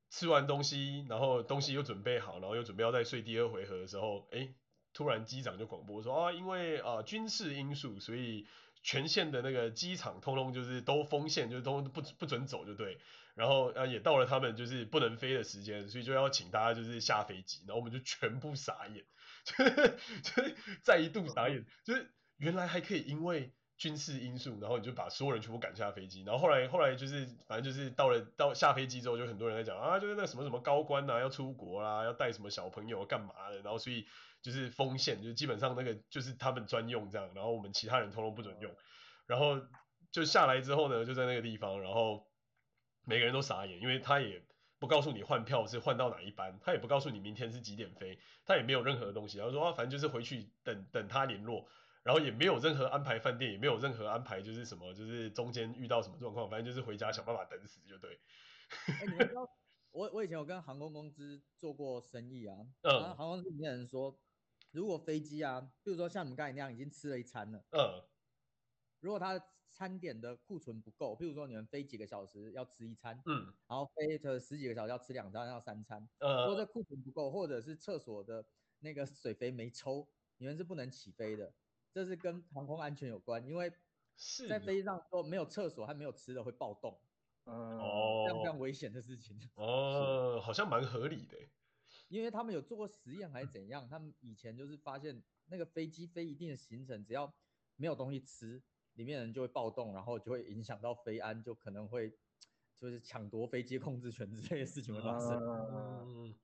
[0.09, 4.55] 吃完东西，然后东西又准备好，然后又准备要再睡第二回合的时候，哎，
[4.95, 8.47] 突然机长就广播说啊，因为啊军事因素，所以
[8.83, 12.99] 全线的那个机场通通就是都封线，就是都不不准走，就对。
[13.35, 19.05] 然后啊也到了他们就是不能飞的时间，所以就要请大家就是下飞机，然后我们就全部傻眼。
[19.45, 34.07] 就是就是再一度傻眼， 就是原来还可以因为军事因素，然后你就把所有人全部赶下飞机，然后后来后来就是反正就是到了到下飞机之后，就很多人在讲啊，就是那什么什么高官呐要出国啦，要带什么小朋友干嘛的，然后所以
[34.41, 38.75] 就是封线，就基本上那个就是他们专用这样，然后我们其他人通通不准用，
[39.27, 39.61] 然后
[40.11, 42.27] 就下来之后呢，就在那个地方，然后
[43.05, 44.43] 每个人都傻眼，因为他也。
[44.77, 49.39] 不告诉你换票是换到哪一班，他也不告诉你明天是几点飞，他也没有任何东西。
[49.39, 51.67] 然后说啊，反正就是回去等等他联络，
[52.03, 58.21] 然后也没有任何安排饭店，也没有任何安排就是什么，就是中间遇到什么状况，反正就是回家想办法等死就对。
[58.99, 59.49] 欸、你们知道
[59.91, 64.21] 我我以前有跟航空公司做过生意啊，嗯，然后航空公司里面人说，
[64.73, 68.05] 如果飞机啊，比如说像你们刚才那样已经吃了一餐了，嗯，
[69.01, 69.43] 如果他。
[69.75, 78.47] 餐点的库存不够，譬如说你们飞几个小时要吃一餐，嗯，然后飞个十几个小时要吃两餐，要三餐，呃，如果这库存不够，或者是厕所的
[78.79, 80.09] 那个水肥没抽，
[80.39, 81.53] 你们是不能起飞的，
[81.93, 83.69] 这是跟航空安全有关，因为
[84.49, 86.97] 在飞机上说没有厕所还没有吃的会暴动，
[87.47, 87.77] 嗯，
[88.27, 91.37] 非常非常危险的事情，哦，好像蛮合理的，
[92.07, 97.35] 因为他们有做过实验还是怎样，他们以前就是发现那个飞机飞一定的行程，只要
[97.75, 98.63] 没有东西吃。
[98.95, 102.13] 里面人就会暴动，然后就会影响到飞安，就可能会
[102.81, 105.31] 就是抢夺飞机控制权之类的事情会发生。
[105.39, 106.35] 嗯，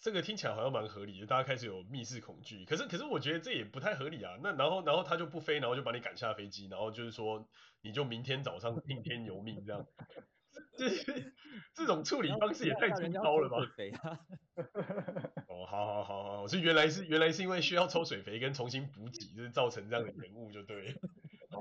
[0.00, 2.64] 这个听起来好像蛮合理的，大家开始有密室恐惧。
[2.64, 4.38] 可是可是我觉得这也不太合理啊。
[4.42, 7.48] 那然后然后他就不飞，然后就把你赶下飞机，然后就是说
[7.82, 9.86] 你就明天早上 听天由命这样。
[10.76, 10.88] 这
[11.74, 13.58] 这种处理方式也太粗糙了吧？
[15.48, 20.94] 哦，好好好好，我是原来是原来是因为需要抽水肥跟重新补给，就是造成这样的延误就对。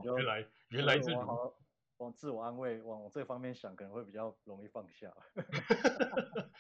[0.04, 1.54] 原来原来是往
[1.98, 5.12] 往自我安慰，往这方面想，可能会比较容易放下。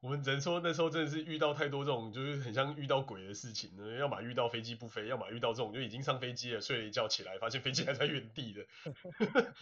[0.00, 3.96] 我们只能说那时候真的是遇到太多这种，就是很像遇到鬼的事情呢。
[3.98, 8.66] 要么遇到飞机不飞，要么遇到这种就已经上飞机了，睡了一觉起来，发现飞机还在原地的。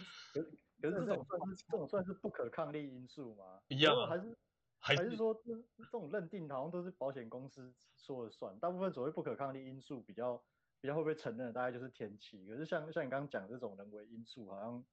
[0.81, 3.59] 可是这种算是这种算是不可抗力因素吗？
[3.67, 4.35] 一样还是
[4.79, 8.57] 还是说这这种认定好像都是保险公司说了算？
[8.59, 10.41] 大部分所谓不可抗力因素比较。
[10.81, 14.85] 比较会不会承认大概就是天气，可是像像你刚刚讲这种人为因素，好像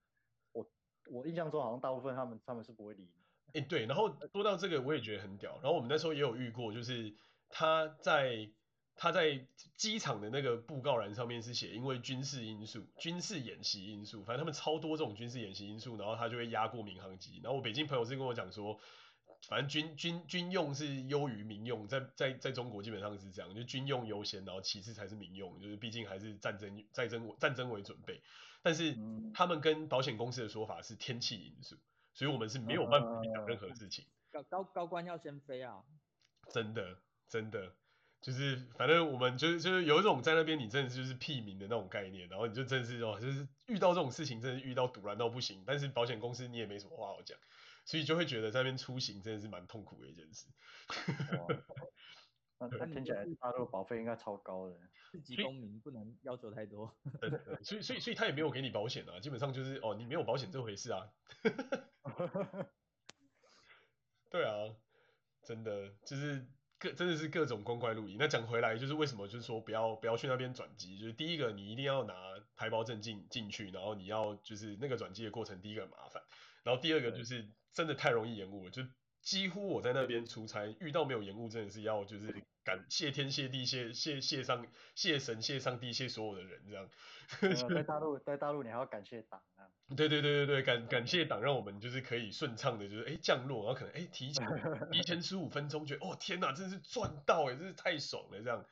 [0.52, 0.66] 我
[1.10, 3.10] 我印象中好像大部分他们他们是不会理你。
[3.48, 7.14] 哎、欸，对，然后说到这个我也觉得很屌，然后我们那时候也有遇过，就是
[7.48, 8.50] 他在
[8.96, 17.40] 他在机场的那个布告栏上面是写因为军事因素、军事演习因素，反正他们超多这种军事演习因素，然后他就会压过民航机。
[17.42, 18.78] 然后我北京朋友是跟我讲说，
[19.48, 28.20] 反正军军军用是优于民用，在在在中国基本上是这样，就军用优先，然后其次才是民用，就是毕竟还是战争战争战争为准备。
[28.62, 28.96] 但是
[29.32, 31.76] 他们跟保险公司的说法是天气因素，
[32.12, 34.04] 所以我们是没有办法讲任何事情。
[34.32, 35.84] 高高高官要先飞啊！
[36.52, 37.72] 真的真的，
[38.20, 47.38] 就是反正我们就是就是有一种在那边你真的就是屁民的那种概念，然后你就真的是哦，就是遇到这种事情真的是遇到堵然到不行，但是保险公司你也没什么话好讲，
[47.86, 50.48] 所以就会觉得在那边出行真的是蛮痛苦的一件事。
[52.58, 54.76] 那听起来大陆保费应该超高的。
[55.12, 56.94] 自己公民不能要求太多。
[57.62, 61.08] 所以所以所以他也没有给你保险啊，基本上就是哦，你没有保险这回事啊。
[64.30, 64.74] 对啊，
[65.44, 66.46] 真的就是
[66.78, 68.16] 各真的是各种光怪陆离。
[68.16, 72.14] 那讲回来就是为什么就是说不要不要去那边转机，就是第一个你一定要拿
[72.56, 76.22] 台胞证进进去，然后你要就是那个转机的过程第一个很麻烦，
[76.66, 78.82] 然后第二个就是真的太容易延误了，就。
[79.22, 84.64] 几乎我在那边出差遇到没有延误，真的是要就是感谢天谢地谢谢谢上
[84.94, 86.88] 谢神谢上帝谢所有的人这样。
[87.74, 89.66] 在大陆在大陆你还要感谢党啊。
[89.96, 94.46] 对对对对对，感感谢党让我们就是可以顺畅的，就是哎降落，然后可能哎提前
[94.92, 98.64] 提前十五分钟，觉得哦天哪，真是赚到哎，真是太爽了这样。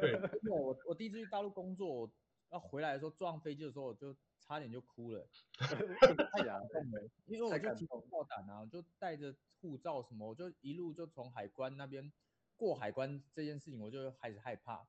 [0.00, 0.14] 对，
[0.48, 2.08] 我我第一次去大陆工作，
[2.52, 4.14] 要回来的时候坐上飞机的时候我就。
[4.48, 5.28] 差点就哭了，
[5.60, 12.10] 太感动了，因为我就提心吊胆啊，就带着护照什么，我就一路就从海关那边
[12.56, 14.88] 过海关这件事情，我就开始害怕，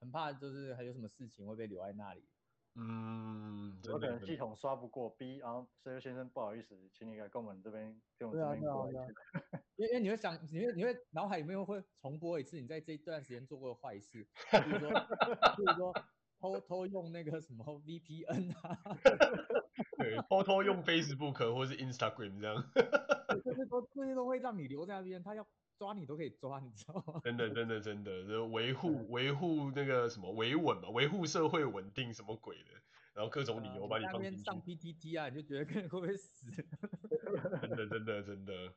[0.00, 2.24] 很怕就是还有什么事情会被留在那里。
[2.76, 9.14] 嗯，有可能系统刷不过 B，然后所以先生不好意思，请你来跟我们这边跟我们这边过一次。
[9.76, 14.88] 因为因为你会想，你会你会脑海里面会重播一次你在这一段时间做过的坏事，比如说
[15.56, 15.92] 比如说。
[16.40, 18.78] 偷偷用那个什么 VPN 啊，
[19.98, 22.70] 对，偷偷用 Facebook 或是 Instagram 这样，
[23.44, 25.46] 这些都这些都会让你留在那边，他要
[25.78, 27.20] 抓你都可以抓，你知道吗？
[27.24, 32.70] 真的真的真的，就维护维护那个什么维稳嘛，维护社会稳定什么鬼的，
[33.14, 34.36] 然后各种理由把你放进去。
[34.36, 36.46] 那边上 PTT 啊，你就觉得可能会不会死？
[37.60, 38.74] 真的真的真的。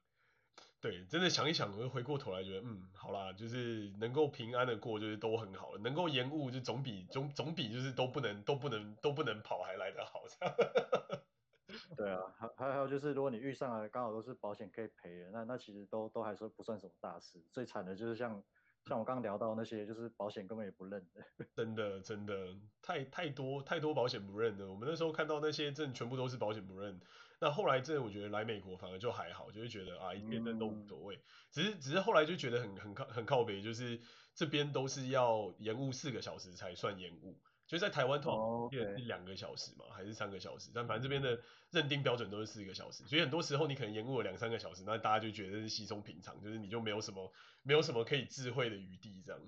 [0.87, 5.79] 对，真的想一想，我就回过头来觉得，嗯，好啦，就是能够平安的过，就是都很好了。
[5.79, 10.21] 能够延误，就总比总总比就是都不能都不能都不能跑还来得好。
[11.97, 17.43] 对啊，还还有就是，如果你遇上了刚好都是保险可以赔的，那那其实都都还说不算什么大事。
[17.51, 18.41] 最惨的就是像
[18.85, 21.25] 像我刚刚聊到那些，就是保险根本也不认的。
[21.53, 24.69] 真的真的太太多太多保险不认的。
[24.69, 27.01] 我们那时候看到那些真的全部都是保险不认。
[27.39, 31.19] 那后来这我觉得来美国反而就还好，就会觉得啊一边的都无所谓，
[31.51, 34.01] 只是只是后来就觉得很很靠很靠北，就是
[34.33, 39.93] 这边都是要延误四个小时才算延误，就在台湾通常是两个小时嘛，oh.
[39.93, 47.31] 还是三个小时，但反正这边的认定标准都是四个小时，所以很多时候你可能延误了两三个小时，那大家就觉得是稀松平常，就是你就没有什么
[47.61, 49.39] 没有什么可以智慧的余地这样。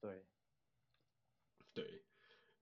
[0.00, 0.24] 对，
[1.74, 2.04] 对，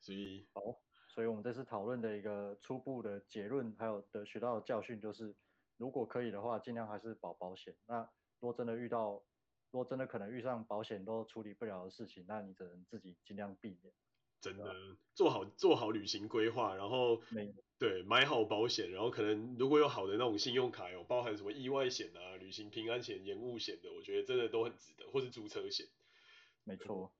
[0.00, 0.80] 所以好。
[1.14, 5.32] 所以我们这次讨论的一个初步的结论，还有得学到的教训就是，
[5.76, 7.76] 如果可以的话，尽量还是保保险。
[7.86, 8.00] 那
[8.40, 9.22] 如果真的遇到，
[9.70, 13.94] 如果真的可能遇上保险都处理不了的事情，那你只能自己尽量避免。
[14.40, 14.74] 真的
[15.14, 17.22] 做好做好旅行规划，然后
[17.78, 25.86] 对买好保险，然后可能如果有好的那种信用卡，有包含什么意外险啊、旅行平安险、延误险的，我觉得真的都很值得，或是租车险。
[26.64, 27.12] 没错。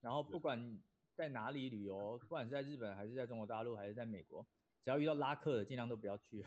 [0.00, 0.82] 然后不管。
[1.16, 4.46] 在哪里旅游，不管是在日本还是在中国大陆还是在美国，
[4.84, 6.44] 只要遇到拉客的，尽量都不要去。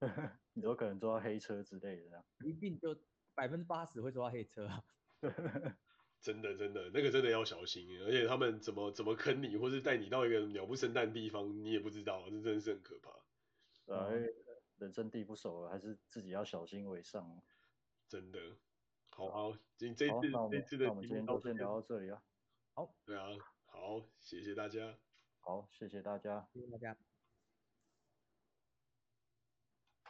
[0.54, 2.96] 你有可能坐到黑车之类的，一定就
[3.34, 4.84] 百分之八十会坐到黑车啊。
[6.20, 13.10] 真的真的，那个真的要小心，而且他们怎么怎么坑你，或是带你到一个鸟不生蛋的地方，你也不知道，这真的是很可怕。
[13.84, 14.32] 对，
[14.76, 17.42] 人生地不熟，还是自己要小心为上。
[18.06, 18.38] 真的。
[19.10, 22.22] 好，好，今这次这次的那我们今天就先聊到这里啊。
[22.74, 22.94] 好。
[23.04, 23.26] 对啊。
[23.72, 24.98] 好，谢谢大家。
[25.40, 26.46] 好，谢谢大家。
[26.52, 26.96] 谢谢大家。